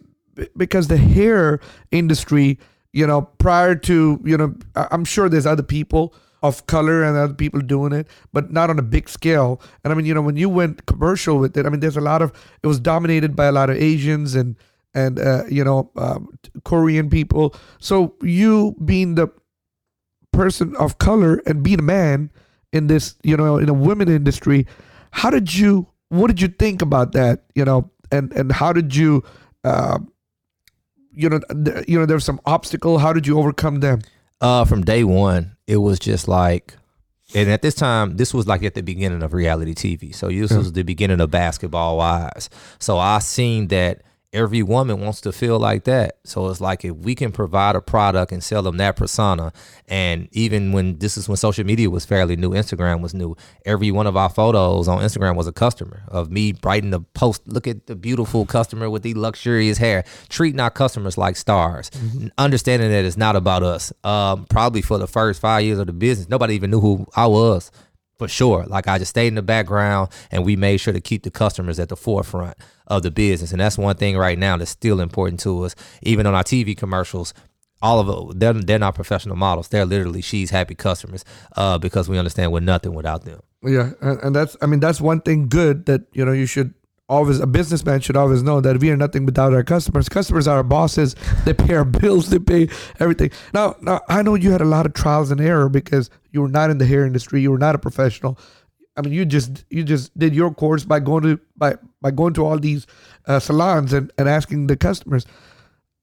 because 0.57 0.89
the 0.89 0.97
hair 0.97 1.61
industry, 1.91 2.59
you 2.93 3.07
know, 3.07 3.23
prior 3.23 3.75
to, 3.75 4.21
you 4.25 4.37
know, 4.37 4.55
I'm 4.75 5.05
sure 5.05 5.29
there's 5.29 5.47
other 5.47 5.63
people 5.63 6.15
of 6.43 6.67
color 6.67 7.03
and 7.03 7.17
other 7.17 7.33
people 7.33 7.61
doing 7.61 7.93
it, 7.93 8.07
but 8.33 8.53
not 8.53 8.69
on 8.69 8.79
a 8.79 8.83
big 8.83 9.09
scale. 9.09 9.61
And 9.83 9.93
I 9.93 9.97
mean, 9.97 10.05
you 10.05 10.13
know, 10.13 10.21
when 10.21 10.37
you 10.37 10.49
went 10.51 10.85
commercial 10.87 11.39
with 11.39 11.57
it, 11.57 11.65
I 11.65 11.71
mean, 11.71 11.81
there's 11.81 11.97
a 11.97 12.03
lot 12.03 12.21
of 12.21 12.33
it 12.63 12.67
was 12.67 12.79
dominated 12.79 13.35
by 13.35 13.47
a 13.47 13.53
lot 13.53 13.71
of 13.71 13.77
Asians 13.77 14.35
and 14.35 14.57
and 14.95 15.19
uh, 15.19 15.45
you 15.49 15.65
know 15.65 15.91
um, 15.97 16.29
Korean 16.65 17.09
people. 17.11 17.55
So 17.79 18.15
you 18.23 18.77
being 18.85 19.15
the 19.15 19.29
person 20.33 20.77
of 20.77 20.99
color 20.99 21.43
and 21.47 21.63
being 21.63 21.79
a 21.79 21.83
man 21.83 22.31
in 22.73 22.89
this, 22.89 23.15
you 23.23 23.37
know, 23.37 23.57
in 23.57 23.69
a 23.69 23.75
women 23.75 24.09
industry, 24.09 24.67
how 25.13 25.31
did 25.31 25.55
you? 25.55 25.87
What 26.11 26.27
did 26.27 26.41
you 26.41 26.49
think 26.49 26.83
about 26.83 27.13
that? 27.13 27.45
You 27.55 27.65
know, 27.65 27.91
and 28.13 28.33
and 28.33 28.53
how 28.53 28.73
did 28.73 28.95
you? 28.95 29.25
Uh, 29.65 29.99
you 31.15 31.29
know, 31.29 31.41
th- 31.65 31.89
you 31.89 31.99
know, 31.99 32.07
there's 32.07 32.25
some 32.25 32.41
obstacle. 32.47 32.99
How 32.99 33.13
did 33.13 33.27
you 33.27 33.39
overcome 33.39 33.81
them? 33.81 34.03
Uh, 34.41 34.65
from 34.65 34.83
day 34.83 35.05
one, 35.05 35.57
it 35.67 35.79
was 35.79 35.99
just 35.99 36.29
like, 36.29 36.75
and 37.35 37.51
at 37.51 37.63
this 37.63 37.75
time, 37.75 38.17
this 38.17 38.35
was 38.35 38.47
like 38.47 38.63
at 38.63 38.75
the 38.75 38.83
beginning 38.83 39.23
of 39.23 39.33
reality 39.33 39.75
TV. 39.75 40.15
So 40.15 40.29
this 40.29 40.53
was 40.53 40.73
the 40.73 40.83
beginning 40.83 41.21
of 41.21 41.31
Basketball 41.31 41.97
Wives 41.97 42.51
So 42.79 42.99
I 42.99 43.19
seen 43.21 43.69
that 43.69 44.03
every 44.35 44.63
woman 44.63 45.01
wants 45.01 45.21
to 45.23 45.33
feel 45.33 45.59
like 45.59 45.85
that. 45.85 46.19
So 46.25 46.49
it's 46.49 46.61
like 46.61 46.85
if 46.85 46.97
we 46.97 47.15
can 47.15 47.33
provide 47.33 47.77
a 47.77 47.81
product 47.81 48.33
and 48.33 48.43
sell 48.43 48.63
them 48.63 48.77
that 48.79 48.97
persona, 48.97 49.53
and 49.89 50.29
even 50.33 50.73
when 50.73 50.99
this 50.99 51.17
is 51.17 51.29
when 51.29 51.37
social 51.37 51.65
media 51.65 51.89
was 51.89 52.05
fairly 52.05 52.37
new, 52.37 52.51
Instagram 52.51 53.01
was 53.01 53.15
new. 53.15 53.37
Every 53.65 53.91
one 53.91 54.07
of 54.07 54.17
our 54.17 54.29
photos 54.29 54.89
on 54.89 55.01
Instagram 55.01 55.37
was 55.37 55.47
a 55.47 55.53
customer 55.53 56.03
of 56.09 56.31
me 56.31 56.55
writing 56.63 56.91
the 56.91 57.01
post. 57.01 57.47
Look 57.47 57.67
at 57.67 57.87
the 57.87 57.95
beautiful 57.95 58.45
customer 58.45 58.91
with 58.91 59.03
the 59.03 59.15
luxurious 59.15 59.79
hair. 59.79 60.05
Treating 60.29 60.61
our 60.61 60.71
customers 60.71 61.17
like 61.17 61.37
stars. 61.37 61.91
Understanding 62.37 62.91
that 62.91 63.05
it's 63.05 63.17
not 63.17 63.37
about 63.37 63.63
us. 63.63 63.93
Um, 64.03 64.47
probably 64.47 64.83
for 64.83 64.99
the 64.99 65.07
first 65.07 65.41
five 65.41 65.63
years 65.65 65.79
of 65.79 65.87
the 65.87 65.93
business, 65.93 66.29
nobody 66.29 66.55
even 66.55 66.71
knew 66.71 66.81
who 66.81 67.07
I 67.15 67.27
was 67.27 67.71
for 68.19 68.29
sure. 68.29 68.65
Like 68.65 68.89
I 68.89 68.99
just 68.99 69.11
stayed 69.11 69.29
in 69.29 69.35
the 69.35 69.43
background 69.43 70.11
and 70.31 70.45
we 70.45 70.57
made 70.57 70.79
sure 70.79 70.93
to 70.93 71.01
keep 71.01 71.23
the 71.23 71.31
customers 71.31 71.79
at 71.79 71.89
the 71.89 71.97
forefront 71.97 72.57
of 72.87 73.03
the 73.03 73.11
business. 73.11 73.53
And 73.53 73.61
that's 73.61 73.79
one 73.79 73.97
thing 73.97 74.17
right 74.17 74.39
now 74.39 74.57
that's 74.57 74.71
still 74.71 75.01
important 75.01 75.41
to 75.41 75.65
us. 75.65 75.75
Even 76.03 76.27
on 76.27 76.35
our 76.35 76.45
TV 76.45 76.77
commercials, 76.77 77.35
all 77.83 78.01
of 78.01 78.07
them, 78.07 78.39
they're, 78.39 78.53
they're 78.53 78.79
not 78.79 78.95
professional 78.95 79.37
models. 79.37 79.69
They're 79.69 79.85
literally 79.85 80.23
she's 80.23 80.51
happy 80.51 80.75
customers 80.75 81.25
uh, 81.57 81.79
because 81.79 82.09
we 82.09 82.19
understand 82.19 82.53
we're 82.53 82.61
nothing 82.61 82.95
without 82.95 83.25
them. 83.25 83.41
Yeah, 83.63 83.91
and, 84.01 84.21
and 84.21 84.37
that's 84.37 84.57
I 84.61 84.67
mean 84.67 84.81
that's 84.81 85.01
one 85.01 85.21
thing 85.21 85.49
good 85.49 85.87
that 85.87 86.03
you 86.13 86.25
know 86.25 86.33
you 86.33 86.47
should 86.47 86.75
always 87.09 87.41
a 87.41 87.47
businessman 87.47 88.01
should 88.01 88.17
always 88.17 88.43
know 88.43 88.61
that 88.61 88.81
we 88.81 88.91
are 88.91 88.97
nothing 88.97 89.27
without 89.27 89.53
our 89.53 89.63
customers. 89.63 90.09
Customers 90.09 90.49
are 90.49 90.59
our 90.59 90.63
bosses. 90.63 91.15
They 91.45 91.53
pay 91.53 91.75
our 91.75 91.85
bills. 91.85 92.31
They 92.31 92.39
pay 92.39 92.69
everything. 92.99 93.31
Now, 93.53 93.77
now 93.83 94.01
I 94.09 94.23
know 94.23 94.35
you 94.35 94.51
had 94.51 94.63
a 94.63 94.67
lot 94.67 94.87
of 94.87 94.95
trials 94.95 95.31
and 95.31 95.41
error 95.41 95.69
because 95.69 96.09
you 96.31 96.41
were 96.41 96.49
not 96.49 96.71
in 96.71 96.79
the 96.79 96.87
hair 96.87 97.05
industry. 97.05 97.43
You 97.43 97.51
were 97.51 97.59
not 97.59 97.75
a 97.75 97.79
professional. 97.79 98.39
I 98.97 99.03
mean, 99.03 99.13
you 99.13 99.25
just 99.25 99.65
you 99.71 99.83
just 99.83 100.17
did 100.19 100.35
your 100.35 100.53
course 100.55 100.85
by 100.85 101.01
going 101.01 101.25
to 101.25 101.41
by 101.57 101.77
by 102.01 102.13
going 102.13 102.33
to 102.35 102.47
all 102.47 102.59
these 102.59 102.87
uh, 103.27 103.41
salons 103.41 103.93
and, 103.93 104.13
and 104.17 104.29
asking 104.29 104.69
the 104.69 104.77
customers. 104.77 105.27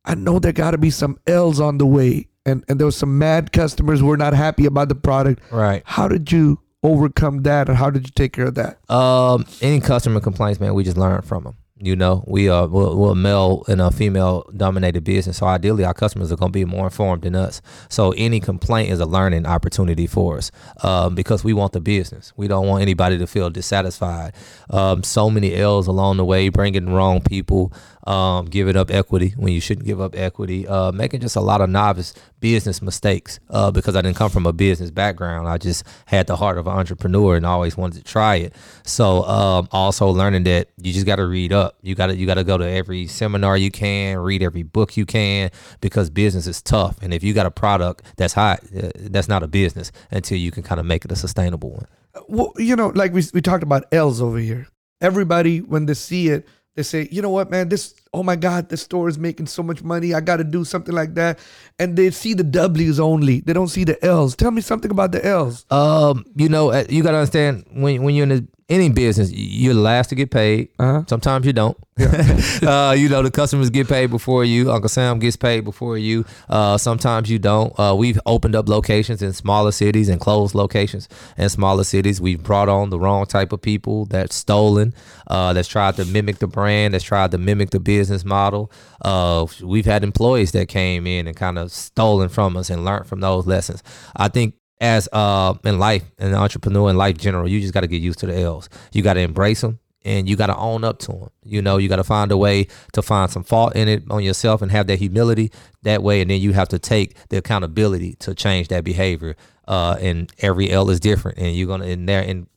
I 0.04 0.16
know 0.16 0.40
there 0.40 0.52
got 0.52 0.72
to 0.72 0.78
be 0.78 0.90
some 0.90 1.20
L's 1.26 1.60
on 1.60 1.78
the 1.78 1.86
way, 1.86 2.28
and 2.46 2.64
and 2.68 2.80
there 2.80 2.86
was 2.86 2.98
some 2.98 3.18
mad 3.18 3.52
customers 3.52 4.02
who 4.02 4.08
were 4.08 4.18
not 4.18 4.34
happy 4.34 4.66
about 4.66 4.90
the 4.90 4.96
product. 4.96 5.42
Right. 5.52 5.82
How 5.86 6.08
did 6.08 6.32
you 6.32 6.60
overcome 6.84 7.44
that, 7.44 7.70
and 7.70 7.78
how 7.78 7.90
did 7.90 8.06
you 8.06 8.12
take 8.16 8.34
care 8.34 8.48
of 8.48 8.56
that? 8.56 8.80
Um, 8.90 9.46
any 9.62 9.80
customer 9.80 10.20
complaints, 10.20 10.60
man, 10.60 10.74
we 10.74 10.84
just 10.84 10.98
learn 10.98 11.22
from 11.22 11.44
them. 11.44 11.56
You 11.84 11.96
know, 11.96 12.24
we 12.28 12.48
are 12.48 12.68
we're, 12.68 12.96
we're 12.96 13.16
male 13.16 13.64
and 13.68 13.82
a 13.82 13.90
female 13.90 14.46
dominated 14.56 15.04
business, 15.04 15.38
so 15.38 15.48
ideally 15.48 15.84
our 15.84 15.96
customers 15.96 16.32
are 16.32 16.36
going 16.36 16.52
to 16.52 16.54
be 16.54 16.64
more 16.64 16.86
informed 16.86 17.24
than 17.24 17.36
us. 17.36 17.60
So 17.90 18.12
any 18.12 18.40
complaint 18.40 18.92
is 18.92 19.00
a 19.00 19.08
learning 19.08 19.48
opportunity 19.48 20.06
for 20.06 20.38
us, 20.38 20.52
um, 20.84 21.16
because 21.16 21.44
we 21.44 21.54
want 21.54 21.74
the 21.74 21.82
business. 21.82 22.34
We 22.38 22.48
don't 22.48 22.68
want 22.68 22.84
anybody 22.84 23.18
to 23.18 23.26
feel 23.26 23.50
dissatisfied. 23.50 24.34
Um, 24.70 25.02
so 25.02 25.32
many 25.32 25.56
L's 25.56 25.88
along 25.88 26.18
the 26.18 26.26
way, 26.26 26.50
bringing 26.50 26.94
wrong 26.94 27.20
people, 27.20 27.74
um, 28.06 28.46
giving 28.46 28.76
up 28.76 28.92
equity 28.92 29.34
when 29.38 29.54
you 29.54 29.62
shouldn't 29.62 29.86
give 29.86 30.02
up 30.02 30.16
equity, 30.16 30.68
uh, 30.68 30.92
making 30.92 31.22
just 31.22 31.36
a 31.36 31.42
lot 31.42 31.62
of 31.62 31.70
novice 31.70 32.14
business 32.40 32.82
mistakes. 32.82 33.40
Uh, 33.50 33.72
because 33.72 33.96
I 33.96 34.02
didn't 34.02 34.18
come 34.18 34.30
from 34.30 34.46
a 34.46 34.54
business 34.54 34.92
background, 34.92 35.48
I 35.48 35.58
just 35.58 35.86
had 36.06 36.28
the 36.28 36.36
heart 36.36 36.58
of 36.58 36.68
an 36.68 36.74
entrepreneur 36.74 37.36
and 37.36 37.46
always 37.46 37.78
wanted 37.78 37.98
to 37.98 38.04
try 38.04 38.36
it. 38.36 38.56
So 38.84 39.24
um, 39.24 39.68
also 39.72 40.10
learning 40.10 40.44
that 40.44 40.70
you 40.82 40.94
just 40.94 41.06
got 41.06 41.18
to 41.18 41.26
read 41.26 41.54
up. 41.54 41.78
You 41.82 41.96
got 41.96 42.08
to 42.08 42.16
you 42.16 42.26
got 42.26 42.36
to 42.36 42.44
go 42.44 42.58
to 42.58 42.68
every 42.68 43.08
seminar 43.08 43.58
you 43.58 43.72
can, 43.72 44.18
read 44.18 44.44
every 44.44 44.64
book 44.64 44.98
you 44.98 45.06
can, 45.06 45.52
because 45.80 46.10
business 46.10 46.48
is 46.48 46.62
tough. 46.62 46.98
And 47.02 47.14
if 47.14 47.24
you 47.24 47.34
got 47.34 47.46
a 47.46 47.52
product 47.52 48.04
that's 48.18 48.34
hot, 48.34 48.62
uh, 48.76 48.92
that's 48.96 49.28
not 49.28 49.44
a 49.44 49.48
business 49.48 49.92
until 50.10 50.38
you 50.38 50.52
can 50.52 50.64
kind 50.64 50.80
of 50.80 50.86
make 50.86 51.06
it 51.06 51.12
a 51.12 51.16
sustainable 51.16 51.72
one. 51.72 51.88
well, 52.28 52.54
you 52.58 52.76
know, 52.76 52.88
like 52.88 53.14
we, 53.14 53.24
we 53.34 53.42
talked 53.42 53.64
about 53.64 53.86
L's 53.92 54.22
over 54.22 54.38
here. 54.38 54.68
Everybody, 55.00 55.62
when 55.62 55.88
they 55.88 55.96
see 55.96 56.30
it, 56.30 56.48
they 56.76 56.84
say, 56.84 57.08
you 57.12 57.22
know 57.22 57.30
what, 57.30 57.52
man, 57.52 57.68
this, 57.68 57.94
oh 58.14 58.24
my 58.24 58.38
God, 58.38 58.70
this 58.70 58.82
store 58.82 59.10
is 59.10 59.20
making 59.20 59.48
so 59.48 59.62
much 59.62 59.84
money. 59.84 60.14
I 60.14 60.22
got 60.22 60.38
to 60.38 60.46
do 60.46 60.64
something 60.64 60.96
like 60.96 61.16
that. 61.16 61.38
And 61.78 61.98
they 61.98 62.12
see 62.12 62.34
the 62.34 62.44
W's 62.44 63.00
only. 63.00 63.42
They 63.42 63.52
don't 63.54 63.68
see 63.68 63.84
the 63.84 64.04
L's. 64.06 64.36
Tell 64.36 64.52
me 64.52 64.62
something 64.62 64.90
about 64.90 65.12
the 65.12 65.26
L's. 65.26 65.66
Um, 65.70 66.26
you 66.36 66.48
know, 66.48 66.72
uh, 66.72 66.86
you 66.90 67.04
gotta 67.04 67.18
understand 67.18 67.66
when 67.72 68.04
when 68.04 68.16
you're 68.16 68.24
in 68.24 68.30
the 68.30 68.48
any 68.72 68.90
business, 68.90 69.32
you're 69.32 69.74
the 69.74 69.82
last 69.82 70.08
to 70.08 70.16
get 70.16 70.32
paid. 70.32 70.70
Uh-huh. 70.80 71.04
Sometimes 71.08 71.46
you 71.46 71.54
don't. 71.54 71.78
uh, 72.00 72.96
you 72.98 73.10
know, 73.10 73.22
the 73.22 73.30
customers 73.30 73.70
get 73.70 73.88
paid 73.88 74.08
before 74.08 74.46
you. 74.46 74.72
Uncle 74.72 74.90
Sam 74.90 75.20
gets 75.20 75.36
paid 75.36 75.66
before 75.66 75.98
you. 75.98 76.26
Uh, 76.50 76.78
sometimes 76.78 77.30
you 77.30 77.38
don't. 77.38 77.78
Uh, 77.78 77.94
we've 77.96 78.20
opened 78.26 78.56
up 78.56 78.70
locations 78.70 79.22
in 79.22 79.34
smaller 79.34 79.72
cities 79.72 80.08
and 80.08 80.22
closed 80.22 80.56
locations 80.56 81.10
in 81.38 81.50
smaller 81.50 81.84
cities. 81.84 82.22
We've 82.22 82.42
brought 82.42 82.70
on 82.70 82.90
the 82.90 83.00
wrong 83.00 83.26
type 83.26 83.52
of 83.52 83.62
people 83.62 84.06
that's 84.06 84.36
stolen, 84.36 84.94
uh, 85.28 85.52
that's 85.52 85.68
tried 85.68 85.98
to 85.98 86.06
mimic 86.06 86.40
the 86.40 86.48
brand, 86.48 86.94
that's 86.94 87.04
tried 87.04 87.32
to 87.32 87.38
mimic 87.38 87.72
the 87.72 87.80
business 87.80 88.24
model. 88.24 88.72
Uh, 89.02 89.46
we've 89.62 89.86
had 89.86 90.04
employees 90.04 90.54
that 90.54 90.70
came 90.70 91.06
in 91.06 91.28
and 91.28 91.36
kind 91.36 91.60
of 91.60 91.72
stolen 91.72 92.30
from 92.30 92.56
us 92.56 92.70
and 92.70 92.86
learned 92.86 93.06
from 93.06 93.20
those 93.20 93.46
lessons. 93.46 93.84
I 94.16 94.30
think 94.30 94.56
as 94.82 95.08
uh 95.14 95.54
in 95.64 95.80
life, 95.80 96.04
an 96.20 96.34
entrepreneur 96.34 96.90
in 96.90 96.98
life 96.98 97.18
general, 97.18 97.48
you 97.48 97.62
just 97.62 97.74
got 97.74 97.82
to 97.82 97.88
get 97.88 98.02
used 98.02 98.20
to 98.20 98.26
the 98.26 98.38
L's. 98.38 98.68
You 98.92 99.02
got 99.04 99.14
to 99.14 99.22
embrace 99.22 99.62
them 99.62 99.80
and 100.04 100.28
you 100.28 100.36
got 100.36 100.48
to 100.48 100.58
own 100.58 100.84
up 100.84 100.98
to 101.00 101.12
them. 101.12 101.30
You 101.44 101.62
know, 101.62 101.78
you 101.78 101.88
got 101.88 101.98
to 101.98 102.04
find 102.04 102.32
a 102.32 102.38
way 102.38 102.68
to 102.94 103.02
find 103.02 103.30
some 103.32 103.44
fault 103.44 103.76
in 103.76 103.88
it 103.88 104.04
on 104.10 104.24
yourself 104.24 104.62
and 104.64 104.72
have 104.72 104.88
that 104.88 104.98
humility 105.00 105.52
that 105.84 106.02
way, 106.04 106.22
and 106.22 106.30
then 106.32 106.42
you 106.42 106.54
have 106.54 106.68
to 106.70 106.80
take 106.80 107.16
the 107.30 107.38
accountability 107.38 108.16
to 108.20 108.34
change 108.34 108.68
that 108.70 108.84
behavior. 108.84 109.36
Uh, 109.68 109.96
and 110.02 110.34
every 110.40 110.70
L 110.72 110.90
is 110.90 111.00
different, 111.00 111.38
and 111.38 111.56
you're 111.56 111.68
gonna 111.68 111.86
in 111.86 112.06
there, 112.08 112.22
and 112.24 112.48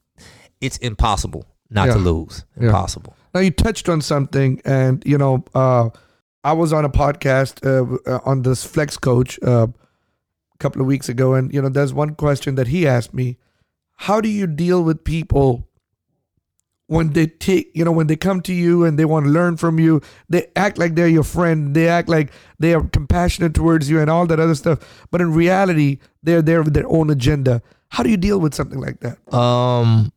it's 0.61 0.79
impossible 0.79 1.45
not 1.71 1.85
to 1.87 1.99
Yeah. 1.99 2.05
lose. 2.05 2.45
Yeah. 2.59 2.67
Impossible. 2.69 3.15
Now 3.35 3.41
you 3.41 3.51
touched 3.51 3.89
on 3.91 4.01
something, 4.01 4.61
and 4.65 5.03
you 5.07 5.19
know, 5.19 5.45
uh, 5.55 5.91
I 6.43 6.55
was 6.55 6.73
on 6.73 6.85
a 6.87 6.91
podcast 6.91 7.61
uh, 7.65 8.21
on 8.25 8.43
this 8.43 8.65
Flex 8.65 8.97
Coach 8.97 9.39
uh, 9.43 9.67
a 10.55 10.59
couple 10.59 10.81
of 10.81 10.87
weeks 10.87 11.09
ago, 11.09 11.35
and 11.35 11.53
you 11.53 11.61
know, 11.61 11.69
there's 11.69 11.93
one 11.93 12.15
question 12.15 12.55
that 12.57 12.69
he 12.69 12.87
asked 12.87 13.15
me: 13.15 13.39
How 13.97 14.21
do 14.21 14.29
you 14.29 14.47
deal 14.47 14.83
with 14.83 15.05
people 15.05 15.69
when 16.87 17.11
they 17.11 17.27
take, 17.27 17.71
you 17.75 17.85
know, 17.85 17.93
when 17.93 18.07
they 18.07 18.17
come 18.17 18.43
to 18.43 18.53
you 18.53 18.85
and 18.85 18.99
they 18.99 19.05
want 19.05 19.27
to 19.27 19.31
learn 19.31 19.57
from 19.57 19.79
you? 19.79 20.01
They 20.29 20.47
act 20.55 20.79
like 20.79 20.95
they're 20.95 21.09
your 21.09 21.25
friend. 21.25 21.75
They 21.75 21.89
act 21.89 22.09
like 22.09 22.33
they 22.59 22.75
are 22.75 22.83
compassionate 22.83 23.55
towards 23.55 23.91
you 23.91 24.01
and 24.01 24.11
all 24.11 24.27
that 24.27 24.41
other 24.41 24.55
stuff, 24.55 25.07
but 25.11 25.21
in 25.21 25.33
reality, 25.33 25.99
they're 26.23 26.43
there 26.43 26.63
with 26.63 26.75
their 26.75 26.89
own 26.89 27.11
agenda. 27.11 27.63
How 27.89 28.03
do 28.03 28.11
you 28.11 28.17
deal 28.17 28.41
with 28.41 28.55
something 28.55 28.81
like 28.81 29.01
that? 29.01 29.19
Um, 29.33 30.13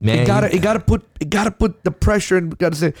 man, 0.00 0.18
it 0.20 0.26
gotta, 0.26 0.54
it 0.54 0.60
gotta 0.60 0.80
put, 0.80 1.04
it 1.18 1.30
gotta 1.30 1.50
put 1.50 1.82
the 1.82 1.90
pressure 1.90 2.36
and 2.36 2.56
gotta 2.58 2.76
say, 2.76 2.92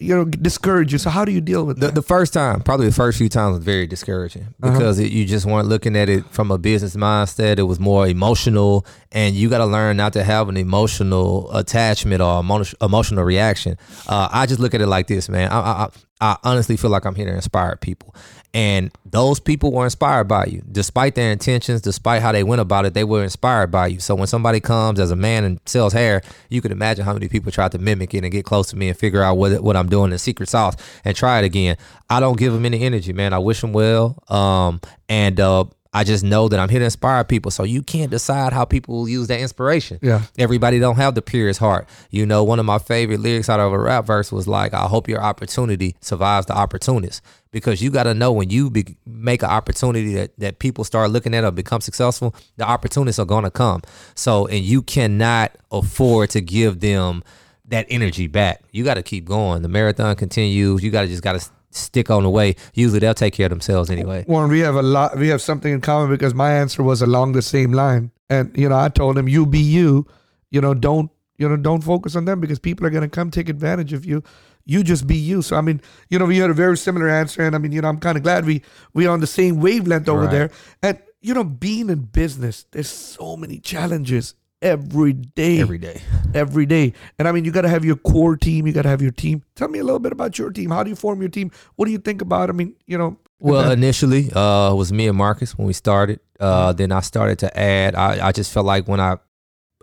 you 0.00 0.14
know, 0.16 0.24
discourage 0.24 0.92
you. 0.92 0.98
So 0.98 1.10
how 1.10 1.24
do 1.24 1.32
you 1.32 1.40
deal 1.42 1.64
with 1.66 1.78
The, 1.78 1.86
that? 1.86 1.94
the 1.94 2.02
first 2.02 2.32
time, 2.32 2.62
probably 2.62 2.86
the 2.86 2.94
first 2.94 3.18
few 3.18 3.28
times, 3.28 3.56
was 3.58 3.64
very 3.64 3.86
discouraging 3.86 4.46
Uh-huh. 4.62 4.72
because 4.72 4.98
it, 4.98 5.12
you 5.12 5.24
just 5.26 5.44
weren't 5.46 5.68
looking 5.68 5.94
at 5.96 6.08
it 6.08 6.24
from 6.30 6.50
a 6.50 6.58
business 6.58 6.96
mindset. 6.96 7.58
It 7.58 7.64
was 7.64 7.78
more 7.78 8.08
emotional, 8.08 8.86
and 9.12 9.34
you 9.34 9.48
got 9.50 9.58
to 9.58 9.66
learn 9.66 9.96
not 9.98 10.12
to 10.14 10.24
have 10.24 10.48
an 10.48 10.56
emotional 10.56 11.50
attachment 11.54 12.20
or 12.22 12.40
emo- 12.40 12.64
emotional 12.80 13.24
reaction. 13.24 13.76
Uh, 14.08 14.28
I 14.32 14.46
just 14.46 14.58
look 14.60 14.74
at 14.74 14.80
it 14.80 14.86
like 14.86 15.06
this, 15.06 15.28
man. 15.28 15.50
I, 15.50 15.58
I 15.84 15.88
I 16.22 16.36
honestly 16.44 16.76
feel 16.76 16.90
like 16.90 17.06
I'm 17.06 17.14
here 17.14 17.24
to 17.24 17.34
inspire 17.34 17.76
people, 17.76 18.14
and 18.52 18.90
those 19.04 19.38
people 19.38 19.72
were 19.72 19.84
inspired 19.84 20.24
by 20.24 20.46
you, 20.46 20.62
despite 20.70 21.14
their 21.14 21.30
intentions, 21.30 21.80
despite 21.80 22.20
how 22.22 22.32
they 22.32 22.42
went 22.42 22.60
about 22.60 22.84
it. 22.84 22.94
They 22.94 23.04
were 23.04 23.22
inspired 23.22 23.70
by 23.70 23.88
you. 23.88 24.00
So 24.00 24.14
when 24.14 24.26
somebody 24.26 24.60
comes 24.60 24.98
as 24.98 25.10
a 25.10 25.16
man 25.16 25.44
and 25.44 25.60
sells 25.66 25.92
hair, 25.92 26.22
you 26.48 26.60
can 26.60 26.72
imagine 26.72 27.04
how 27.04 27.12
many 27.12 27.28
people 27.28 27.52
try 27.52 27.68
to 27.68 27.78
mimic 27.78 28.12
it 28.14 28.24
and 28.24 28.32
get 28.32 28.44
close 28.44 28.68
to 28.70 28.76
me 28.76 28.88
and 28.88 28.96
figure 28.96 29.22
out 29.22 29.36
what 29.36 29.62
what 29.62 29.76
I'm 29.76 29.88
doing 29.88 30.10
in 30.10 30.18
secret 30.18 30.48
sauce 30.48 30.76
and 31.04 31.16
try 31.16 31.38
it 31.38 31.44
again. 31.44 31.76
I 32.08 32.18
don't 32.18 32.38
give 32.38 32.52
them 32.52 32.64
any 32.64 32.82
energy, 32.82 33.12
man. 33.12 33.32
I 33.32 33.38
wish 33.38 33.60
them 33.60 33.72
well. 33.72 34.22
Um, 34.28 34.80
and 35.08 35.38
uh, 35.38 35.64
I 35.92 36.04
just 36.04 36.22
know 36.22 36.48
that 36.48 36.60
I'm 36.60 36.68
here 36.68 36.78
to 36.78 36.84
inspire 36.84 37.24
people. 37.24 37.50
So 37.50 37.64
you 37.64 37.82
can't 37.82 38.10
decide 38.10 38.52
how 38.52 38.64
people 38.64 38.94
will 38.96 39.08
use 39.08 39.26
that 39.26 39.40
inspiration. 39.40 39.98
Yeah. 40.02 40.22
Everybody 40.38 40.78
don't 40.78 40.96
have 40.96 41.16
the 41.16 41.22
purest 41.22 41.58
heart. 41.58 41.88
You 42.10 42.26
know, 42.26 42.44
one 42.44 42.60
of 42.60 42.66
my 42.66 42.78
favorite 42.78 43.20
lyrics 43.20 43.48
out 43.48 43.58
of 43.58 43.72
a 43.72 43.78
rap 43.78 44.06
verse 44.06 44.30
was 44.30 44.46
like, 44.46 44.72
"I 44.72 44.86
hope 44.86 45.08
your 45.08 45.20
opportunity 45.20 45.96
survives 46.00 46.46
the 46.46 46.54
opportunist." 46.54 47.22
Because 47.50 47.82
you 47.82 47.90
got 47.90 48.04
to 48.04 48.14
know 48.14 48.30
when 48.30 48.50
you 48.50 48.70
be, 48.70 48.96
make 49.04 49.42
an 49.42 49.50
opportunity 49.50 50.14
that, 50.14 50.38
that 50.38 50.60
people 50.60 50.84
start 50.84 51.10
looking 51.10 51.34
at 51.34 51.42
or 51.42 51.50
become 51.50 51.80
successful, 51.80 52.32
the 52.56 52.64
opportunists 52.64 53.18
are 53.18 53.24
going 53.24 53.42
to 53.42 53.50
come. 53.50 53.82
So, 54.14 54.46
and 54.46 54.64
you 54.64 54.82
cannot 54.82 55.56
afford 55.72 56.30
to 56.30 56.40
give 56.40 56.78
them 56.78 57.24
that 57.66 57.86
energy 57.90 58.28
back. 58.28 58.62
You 58.70 58.84
got 58.84 58.94
to 58.94 59.02
keep 59.02 59.24
going. 59.24 59.62
The 59.62 59.68
marathon 59.68 60.14
continues. 60.14 60.84
You 60.84 60.92
got 60.92 61.02
to 61.02 61.08
just 61.08 61.24
got 61.24 61.40
to 61.40 61.50
stick 61.70 62.10
on 62.10 62.22
the 62.22 62.30
way. 62.30 62.56
Usually 62.74 62.98
they'll 62.98 63.14
take 63.14 63.34
care 63.34 63.46
of 63.46 63.50
themselves 63.50 63.90
anyway. 63.90 64.24
Warren, 64.28 64.50
we 64.50 64.60
have 64.60 64.74
a 64.76 64.82
lot. 64.82 65.16
We 65.18 65.28
have 65.28 65.40
something 65.42 65.72
in 65.72 65.80
common 65.80 66.10
because 66.10 66.34
my 66.34 66.52
answer 66.52 66.82
was 66.82 67.02
along 67.02 67.32
the 67.32 67.42
same 67.42 67.72
line, 67.72 68.10
and 68.28 68.50
you 68.56 68.68
know, 68.68 68.78
I 68.78 68.88
told 68.88 69.16
him, 69.18 69.28
"You 69.28 69.46
be 69.46 69.60
you. 69.60 70.06
You 70.50 70.60
know, 70.60 70.74
don't 70.74 71.10
you 71.38 71.48
know, 71.48 71.56
don't 71.56 71.82
focus 71.82 72.16
on 72.16 72.24
them 72.26 72.40
because 72.40 72.58
people 72.58 72.86
are 72.86 72.90
gonna 72.90 73.08
come 73.08 73.30
take 73.30 73.48
advantage 73.48 73.92
of 73.92 74.04
you. 74.04 74.22
You 74.66 74.82
just 74.82 75.06
be 75.06 75.16
you." 75.16 75.42
So 75.42 75.56
I 75.56 75.60
mean, 75.60 75.80
you 76.10 76.18
know, 76.18 76.26
we 76.26 76.38
had 76.38 76.50
a 76.50 76.54
very 76.54 76.76
similar 76.76 77.08
answer, 77.08 77.42
and 77.42 77.54
I 77.54 77.58
mean, 77.58 77.72
you 77.72 77.80
know, 77.80 77.88
I'm 77.88 77.98
kind 78.00 78.16
of 78.16 78.22
glad 78.22 78.44
we 78.44 78.62
we're 78.92 79.10
on 79.10 79.20
the 79.20 79.26
same 79.26 79.60
wavelength 79.60 80.08
over 80.08 80.22
Right. 80.22 80.30
there. 80.30 80.50
And 80.82 80.98
you 81.22 81.34
know, 81.34 81.44
being 81.44 81.88
in 81.90 82.00
business, 82.00 82.64
there's 82.72 82.88
so 82.88 83.36
many 83.36 83.58
challenges 83.58 84.34
every 84.62 85.12
day 85.12 85.60
Every 85.60 85.78
day. 85.78 86.00
every 86.34 86.66
day. 86.66 86.92
And 87.18 87.26
I 87.26 87.32
mean, 87.32 87.44
you 87.44 87.50
got 87.52 87.62
to 87.62 87.68
have 87.68 87.84
your 87.84 87.96
core 87.96 88.36
team. 88.36 88.66
You 88.66 88.72
got 88.72 88.82
to 88.82 88.88
have 88.88 89.02
your 89.02 89.10
team. 89.10 89.42
Tell 89.54 89.68
me 89.68 89.78
a 89.78 89.84
little 89.84 89.98
bit 90.00 90.12
about 90.12 90.38
your 90.38 90.50
team. 90.50 90.70
How 90.70 90.82
do 90.82 90.90
you 90.90 90.96
form 90.96 91.20
your 91.20 91.30
team? 91.30 91.50
What 91.76 91.86
do 91.86 91.92
you 91.92 91.98
think 91.98 92.22
about? 92.22 92.48
I 92.50 92.52
mean, 92.52 92.74
you 92.86 92.98
know. 92.98 93.18
Well, 93.38 93.70
initially, 93.70 94.30
uh, 94.32 94.72
it 94.72 94.76
was 94.76 94.92
me 94.92 95.08
and 95.08 95.16
Marcus 95.16 95.56
when 95.56 95.66
we 95.66 95.72
started. 95.72 96.20
Uh, 96.38 96.72
then 96.72 96.92
I 96.92 97.00
started 97.00 97.38
to 97.40 97.58
add. 97.58 97.94
I, 97.94 98.28
I 98.28 98.32
just 98.32 98.52
felt 98.52 98.66
like 98.66 98.86
when 98.86 99.00
I 99.00 99.16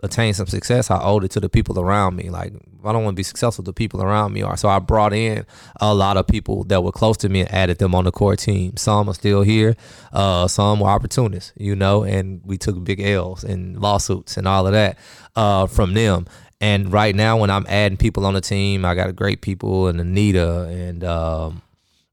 attained 0.02 0.36
some 0.36 0.46
success, 0.46 0.90
I 0.90 1.02
owed 1.02 1.24
it 1.24 1.30
to 1.32 1.40
the 1.40 1.48
people 1.48 1.78
around 1.80 2.16
me. 2.16 2.30
Like 2.30 2.52
I 2.84 2.92
don't 2.92 3.04
want 3.04 3.14
to 3.14 3.20
be 3.20 3.24
successful. 3.24 3.64
The 3.64 3.72
people 3.72 4.02
around 4.02 4.32
me 4.32 4.42
are. 4.42 4.56
So 4.56 4.68
I 4.68 4.78
brought 4.78 5.12
in 5.12 5.44
a 5.80 5.94
lot 5.94 6.16
of 6.16 6.26
people 6.26 6.64
that 6.64 6.82
were 6.82 6.92
close 6.92 7.16
to 7.18 7.28
me 7.28 7.40
and 7.40 7.52
added 7.52 7.78
them 7.78 7.94
on 7.94 8.04
the 8.04 8.12
core 8.12 8.36
team. 8.36 8.76
Some 8.76 9.08
are 9.08 9.14
still 9.14 9.42
here. 9.42 9.76
Uh, 10.12 10.48
some 10.48 10.80
were 10.80 10.88
opportunists, 10.88 11.52
you 11.56 11.74
know, 11.74 12.04
and 12.04 12.40
we 12.44 12.58
took 12.58 12.82
big 12.84 13.00
L's 13.00 13.44
and 13.44 13.80
lawsuits 13.80 14.36
and 14.36 14.46
all 14.46 14.66
of 14.66 14.72
that 14.72 14.98
uh, 15.36 15.66
from 15.66 15.94
them. 15.94 16.26
And 16.60 16.92
right 16.92 17.14
now, 17.14 17.36
when 17.36 17.50
I'm 17.50 17.66
adding 17.68 17.96
people 17.96 18.26
on 18.26 18.34
the 18.34 18.40
team, 18.40 18.84
I 18.84 18.94
got 18.94 19.14
great 19.14 19.42
people 19.42 19.86
and 19.86 20.00
Anita 20.00 20.64
and 20.64 21.04
um, 21.04 21.62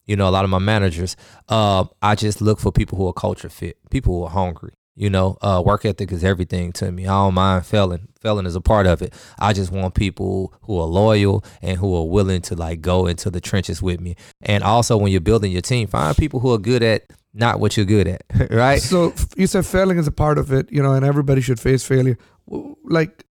you 0.06 0.16
know, 0.16 0.30
a 0.30 0.32
lot 0.32 0.44
of 0.44 0.52
my 0.52 0.60
managers, 0.60 1.16
uh, 1.50 1.86
I 2.02 2.16
just 2.16 2.42
look 2.42 2.60
for 2.60 2.72
people 2.72 2.98
who 2.98 3.08
are 3.08 3.14
culture 3.14 3.50
fit, 3.50 3.78
people 3.90 4.14
who 4.14 4.24
are 4.24 4.30
hungry. 4.30 4.74
You 4.98 5.10
know, 5.10 5.38
uh, 5.42 5.62
work 5.66 5.84
ethic 5.84 6.12
is 6.14 6.24
everything 6.24 6.72
to 6.74 6.90
me. 6.90 7.06
I 7.06 7.10
don't 7.10 7.34
mind 7.34 7.66
failing. 7.66 8.08
Failing 8.22 8.46
is 8.46 8.56
a 8.56 8.62
part 8.62 8.88
of 8.88 9.02
it. 9.02 9.14
I 9.38 9.52
just 9.52 9.70
want 9.70 9.94
people 9.94 10.54
who 10.62 10.80
are 10.80 10.86
loyal 10.86 11.44
and 11.62 11.78
who 11.78 11.94
are 11.96 12.08
willing 12.08 12.42
to 12.44 12.56
like 12.56 12.80
go 12.80 13.06
into 13.06 13.30
the 13.30 13.42
trenches 13.42 13.82
with 13.82 14.00
me. 14.00 14.16
And 14.42 14.64
also, 14.64 14.96
when 14.96 15.12
you're 15.12 15.20
building 15.20 15.52
your 15.52 15.62
team, 15.62 15.88
find 15.88 16.16
people 16.16 16.40
who 16.40 16.54
are 16.54 16.58
good 16.58 16.82
at 16.82 17.04
not 17.34 17.60
what 17.60 17.76
you're 17.76 17.86
good 17.86 18.08
at, 18.08 18.24
right? 18.50 18.82
So 18.82 19.14
you 19.36 19.48
said 19.48 19.66
failing 19.66 19.98
is 19.98 20.08
a 20.08 20.12
part 20.12 20.38
of 20.38 20.54
it, 20.54 20.72
you 20.72 20.82
know, 20.82 20.94
and 20.94 21.06
everybody 21.06 21.42
should 21.42 21.60
face 21.60 21.84
failure. 21.84 22.18
Like, 22.48 23.26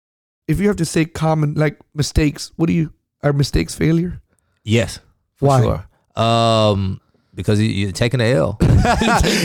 if 0.49 0.59
you 0.59 0.67
have 0.67 0.77
to 0.77 0.85
say 0.85 1.05
common, 1.05 1.55
like 1.55 1.79
mistakes, 1.95 2.51
what 2.57 2.67
do 2.67 2.73
you 2.73 2.93
are 3.23 3.33
mistakes 3.33 3.75
failure? 3.75 4.21
Yes, 4.65 4.99
for 5.37 5.47
Why? 5.47 5.63
sure. 5.63 6.25
Um, 6.25 7.01
because 7.35 7.61
you, 7.61 7.69
you're 7.69 7.93
taking 7.93 8.19
the 8.19 8.27
L. 8.27 8.59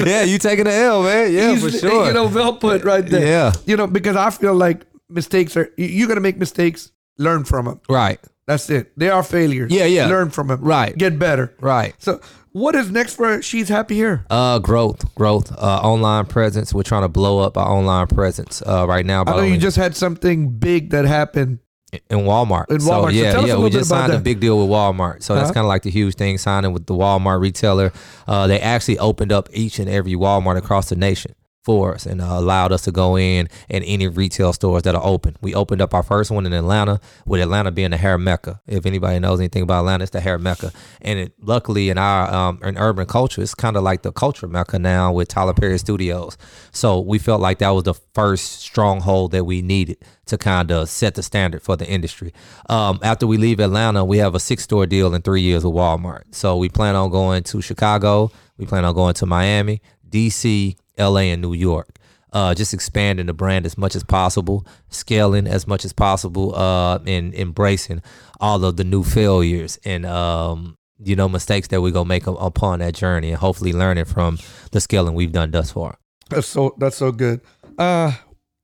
yeah, 0.06 0.24
you 0.24 0.38
taking 0.38 0.66
the 0.66 0.74
L, 0.74 1.04
man. 1.04 1.32
Yeah, 1.32 1.56
for 1.58 1.70
sure. 1.72 2.08
You 2.08 2.14
know, 2.14 2.28
well 2.28 2.56
put 2.58 2.84
right 2.84 3.06
there. 3.06 3.26
yeah, 3.26 3.54
You 3.66 3.78
know, 3.78 3.88
because 3.88 4.16
I 4.16 4.30
feel 4.30 4.54
like 4.56 4.86
mistakes 5.10 5.56
are 5.58 5.72
you- 5.78 5.86
you're 5.88 6.08
gonna 6.08 6.22
make 6.22 6.38
mistakes, 6.38 6.92
learn 7.18 7.44
from 7.44 7.66
them. 7.66 7.80
right, 7.90 8.20
That's 8.46 8.70
it. 8.70 8.92
They 8.98 9.10
are 9.10 9.24
failures. 9.24 9.72
Yeah, 9.72 9.86
yeah. 9.86 10.08
Learn 10.08 10.30
from 10.30 10.48
them. 10.48 10.62
right, 10.62 10.98
Get 10.98 11.18
better. 11.20 11.54
right. 11.60 11.94
So, 12.00 12.20
what 12.54 12.74
is 12.76 12.90
next 12.90 13.16
for 13.16 13.42
She's 13.42 13.70
Happy 13.70 13.98
Hair? 14.00 14.26
Uh, 14.32 14.58
growth, 14.60 15.14
growth. 15.16 15.52
Uh, 15.52 15.80
online 15.84 16.26
presence. 16.26 16.74
We're 16.74 16.82
trying 16.84 17.04
to 17.04 17.08
blow 17.10 17.40
up 17.40 17.56
our 17.58 17.70
online 17.70 18.08
presence. 18.08 18.64
Uh, 18.66 18.86
right 18.88 19.06
now. 19.06 19.24
I 19.28 19.36
know 19.36 19.42
you 19.44 19.58
just 19.58 19.78
had 19.78 19.96
something 19.96 20.50
big 20.58 20.90
that 20.90 21.06
happened. 21.06 21.60
In 21.94 22.20
Walmart. 22.20 22.66
In 22.70 22.80
So, 22.80 22.92
Walmart. 22.92 23.04
So 23.06 23.10
yeah, 23.12 23.46
yeah. 23.46 23.58
we 23.58 23.70
just 23.70 23.90
signed 23.90 24.12
a 24.14 24.20
big 24.20 24.40
deal 24.40 24.58
with 24.60 24.70
Walmart. 24.70 25.24
So 25.24 25.34
that's 25.36 25.46
Uh-huh. 25.46 25.54
kind 25.54 25.66
of 25.66 25.70
like 25.70 25.84
the 25.84 25.90
huge 25.92 26.16
thing 26.16 26.38
signing 26.38 26.74
with 26.74 26.86
the 26.86 26.94
Walmart 26.94 27.40
retailer. 27.40 27.94
Uh, 28.28 28.46
they 28.48 28.60
actually 28.60 29.00
opened 29.00 29.32
up 29.32 29.48
each 29.54 29.80
and 29.80 29.90
every 29.90 30.14
Walmart 30.14 30.58
across 30.58 30.90
the 30.90 30.96
nation 30.96 31.34
for 31.68 31.94
us 31.94 32.06
and 32.06 32.22
uh, 32.22 32.28
allowed 32.30 32.72
us 32.72 32.84
to 32.84 32.94
go 32.94 33.18
in 33.18 33.50
in 33.68 33.84
any 33.84 34.08
retail 34.08 34.54
stores 34.54 34.84
that 34.84 34.96
are 34.96 35.06
open. 35.06 35.36
We 35.42 35.54
opened 35.54 35.82
up 35.82 35.94
our 35.94 36.02
first 36.02 36.32
one 36.32 36.46
in 36.46 36.54
Atlanta, 36.54 37.02
with 37.26 37.42
Atlanta 37.42 37.72
being 37.72 37.92
the 37.92 37.98
hair 37.98 38.18
mecca. 38.18 38.62
If 38.68 38.86
anybody 38.86 39.20
knows 39.20 39.42
anything 39.42 39.64
about 39.64 39.80
Atlanta, 39.80 40.04
it's 40.04 40.12
the 40.12 40.22
hair 40.22 40.40
mecca. 40.40 40.72
And 41.02 41.20
it, 41.20 41.34
luckily, 41.42 41.90
in 41.90 41.98
our 41.98 42.34
um, 42.34 42.62
in 42.64 42.78
urban 42.78 43.06
culture, 43.06 43.42
it's 43.42 43.54
kind 43.54 43.76
of 43.76 43.84
like 43.84 44.04
the 44.04 44.14
culture 44.14 44.48
mecca 44.48 44.80
now 44.80 45.12
with 45.12 45.28
Tyler 45.28 45.54
Perry 45.54 45.78
Studios. 45.78 46.38
So 46.72 47.02
we 47.02 47.20
felt 47.20 47.42
like 47.42 47.58
that 47.60 47.72
was 47.72 47.84
the 47.84 47.96
first 48.14 48.62
stronghold 48.62 49.32
that 49.32 49.44
we 49.44 49.62
needed 49.62 49.98
to 50.28 50.38
kind 50.38 50.72
of 50.72 50.88
set 50.88 51.16
the 51.16 51.24
standard 51.24 51.62
for 51.62 51.76
the 51.76 51.86
industry. 51.86 52.32
Um, 52.70 53.00
after 53.04 53.28
we 53.28 53.36
leave 53.36 53.60
Atlanta, 53.60 54.06
we 54.06 54.20
have 54.20 54.36
a 54.36 54.40
six 54.40 54.64
store 54.64 54.86
deal 54.86 55.14
in 55.14 55.22
three 55.22 55.42
years 55.42 55.66
with 55.66 55.74
Walmart. 55.74 56.24
So 56.32 56.56
we 56.56 56.70
plan 56.70 56.96
on 56.96 57.10
going 57.10 57.44
to 57.44 57.62
Chicago. 57.62 58.32
We 58.58 58.66
plan 58.66 58.86
on 58.86 58.96
going 58.96 59.14
to 59.16 59.28
Miami, 59.28 59.82
DC, 60.10 60.76
LA, 60.98 61.20
and 61.34 61.42
New 61.42 61.54
York. 61.54 61.98
uh, 62.34 62.54
just 62.54 62.74
expanding 62.74 63.26
the 63.26 63.34
brand 63.34 63.66
as 63.66 63.78
much 63.78 63.96
as 63.96 64.04
possible, 64.04 64.66
scaling 64.90 65.48
as 65.48 65.66
much 65.66 65.86
as 65.86 65.94
possible, 65.94 66.54
uh, 66.56 67.00
and 67.06 67.34
embracing 67.34 68.02
all 68.40 68.64
of 68.64 68.78
the 68.78 68.84
new 68.84 69.04
failures 69.04 69.80
and 69.86 70.06
um, 70.06 70.78
you 71.04 71.16
know 71.16 71.30
mistakes 71.30 71.68
that 71.70 71.82
we're 71.82 71.92
gonna 71.92 72.08
make 72.08 72.28
upon 72.28 72.80
that 72.80 72.94
journey, 72.94 73.30
and 73.30 73.40
hopefully 73.40 73.74
learning 73.74 74.06
from 74.06 74.38
the 74.72 74.82
scaling 74.82 75.14
we've 75.16 75.32
done 75.32 75.52
thus 75.52 75.72
far. 75.72 75.98
That's 76.30 76.48
so 76.48 76.76
that's 76.78 76.98
so 76.98 77.12
good. 77.12 77.42
Uh, 77.78 78.14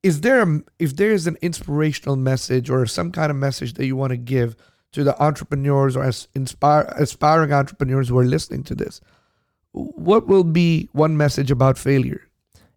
is 0.03 0.21
there 0.21 0.41
a, 0.41 0.61
if 0.79 0.95
there 0.95 1.11
is 1.11 1.27
an 1.27 1.37
inspirational 1.41 2.17
message 2.17 2.69
or 2.69 2.85
some 2.85 3.11
kind 3.11 3.31
of 3.31 3.37
message 3.37 3.73
that 3.75 3.85
you 3.85 3.95
want 3.95 4.11
to 4.11 4.17
give 4.17 4.55
to 4.91 5.03
the 5.03 5.19
entrepreneurs 5.23 5.95
or 5.95 6.03
as 6.03 6.27
inspire 6.35 6.93
aspiring 6.97 7.53
entrepreneurs 7.53 8.09
who 8.09 8.17
are 8.19 8.25
listening 8.25 8.63
to 8.63 8.75
this? 8.75 8.99
What 9.73 10.27
will 10.27 10.43
be 10.43 10.89
one 10.93 11.17
message 11.17 11.51
about 11.51 11.77
failure? 11.77 12.21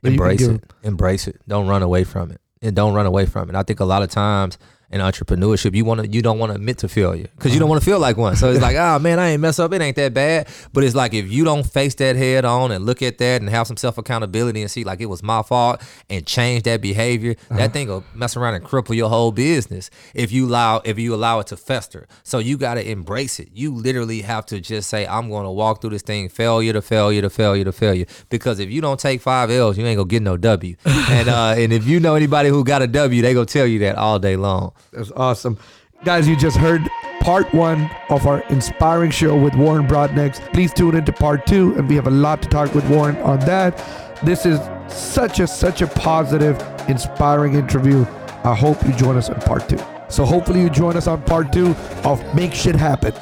Embrace 0.02 0.42
it. 0.42 0.72
Embrace 0.82 1.28
it. 1.28 1.40
Don't 1.46 1.66
run 1.66 1.82
away 1.82 2.04
from 2.04 2.30
it. 2.30 2.40
And 2.62 2.74
don't 2.74 2.94
run 2.94 3.06
away 3.06 3.26
from 3.26 3.48
it. 3.48 3.54
I 3.54 3.62
think 3.62 3.80
a 3.80 3.84
lot 3.84 4.02
of 4.02 4.10
times 4.10 4.58
in 4.90 5.00
entrepreneurship, 5.00 5.74
you 5.74 5.84
want 5.84 6.00
to 6.00 6.08
you 6.08 6.22
don't 6.22 6.38
want 6.38 6.50
to 6.50 6.56
admit 6.56 6.78
to 6.78 6.88
failure 6.88 7.28
because 7.36 7.52
you 7.52 7.60
don't 7.60 7.68
want 7.68 7.80
to 7.80 7.84
feel 7.84 7.98
like 7.98 8.16
one. 8.16 8.36
So 8.36 8.50
it's 8.50 8.60
like, 8.60 8.76
oh 8.76 8.98
man, 9.00 9.18
I 9.18 9.30
ain't 9.30 9.40
mess 9.40 9.58
up. 9.58 9.72
It 9.72 9.82
ain't 9.82 9.96
that 9.96 10.14
bad. 10.14 10.48
But 10.72 10.84
it's 10.84 10.94
like 10.94 11.14
if 11.14 11.30
you 11.30 11.44
don't 11.44 11.64
face 11.64 11.94
that 11.96 12.16
head 12.16 12.44
on 12.44 12.70
and 12.70 12.86
look 12.86 13.02
at 13.02 13.18
that 13.18 13.40
and 13.40 13.50
have 13.50 13.66
some 13.66 13.76
self 13.76 13.98
accountability 13.98 14.62
and 14.62 14.70
see 14.70 14.84
like 14.84 15.00
it 15.00 15.06
was 15.06 15.22
my 15.22 15.42
fault 15.42 15.82
and 16.08 16.26
change 16.26 16.64
that 16.64 16.80
behavior, 16.80 17.34
uh-huh. 17.50 17.58
that 17.58 17.72
thing 17.72 17.88
will 17.88 18.04
mess 18.14 18.36
around 18.36 18.54
and 18.54 18.64
cripple 18.64 18.94
your 18.94 19.08
whole 19.08 19.32
business 19.32 19.90
if 20.14 20.30
you 20.30 20.46
allow 20.46 20.80
if 20.84 20.98
you 20.98 21.14
allow 21.14 21.40
it 21.40 21.48
to 21.48 21.56
fester. 21.56 22.06
So 22.22 22.38
you 22.38 22.56
got 22.56 22.74
to 22.74 22.88
embrace 22.88 23.40
it. 23.40 23.48
You 23.52 23.74
literally 23.74 24.22
have 24.22 24.46
to 24.46 24.60
just 24.60 24.88
say, 24.88 25.06
I'm 25.06 25.28
going 25.28 25.44
to 25.44 25.50
walk 25.50 25.80
through 25.80 25.90
this 25.90 26.02
thing, 26.02 26.28
failure 26.28 26.72
to 26.72 26.82
failure 26.82 27.22
to 27.22 27.30
failure 27.30 27.64
to 27.64 27.72
failure. 27.72 28.06
Because 28.28 28.58
if 28.60 28.70
you 28.70 28.80
don't 28.80 29.00
take 29.00 29.20
five 29.20 29.50
L's, 29.50 29.76
you 29.78 29.84
ain't 29.86 29.96
gonna 29.96 30.08
get 30.08 30.22
no 30.22 30.36
W. 30.36 30.76
and 30.84 31.28
uh, 31.28 31.54
and 31.56 31.72
if 31.72 31.86
you 31.86 32.00
know 32.00 32.14
anybody 32.14 32.48
who 32.48 32.64
got 32.64 32.82
a 32.82 32.86
W, 32.86 33.22
they 33.22 33.34
gonna 33.34 33.46
tell 33.46 33.66
you 33.66 33.80
that 33.80 33.96
all 33.96 34.18
day 34.18 34.36
long. 34.36 34.72
That's 34.92 35.10
awesome. 35.12 35.58
Guys, 36.04 36.28
you 36.28 36.36
just 36.36 36.56
heard 36.56 36.82
part 37.20 37.52
one 37.54 37.90
of 38.10 38.26
our 38.26 38.40
inspiring 38.50 39.10
show 39.10 39.36
with 39.36 39.54
Warren 39.54 39.86
Broadnax. 39.86 40.40
Please 40.52 40.72
tune 40.72 40.94
into 40.94 41.12
part 41.12 41.46
two, 41.46 41.74
and 41.76 41.88
we 41.88 41.96
have 41.96 42.06
a 42.06 42.10
lot 42.10 42.42
to 42.42 42.48
talk 42.48 42.74
with 42.74 42.88
Warren 42.88 43.16
on 43.18 43.40
that. 43.40 43.82
This 44.22 44.46
is 44.46 44.60
such 44.88 45.40
a 45.40 45.46
such 45.46 45.82
a 45.82 45.86
positive, 45.86 46.60
inspiring 46.88 47.54
interview. 47.54 48.04
I 48.44 48.54
hope 48.54 48.82
you 48.86 48.92
join 48.92 49.16
us 49.16 49.28
on 49.28 49.40
part 49.40 49.68
two. 49.68 49.78
So 50.08 50.24
hopefully 50.24 50.60
you 50.60 50.70
join 50.70 50.96
us 50.96 51.06
on 51.06 51.22
part 51.22 51.52
two 51.52 51.74
of 52.04 52.22
Make 52.34 52.54
Shit 52.54 52.76
Happen. 52.76 53.12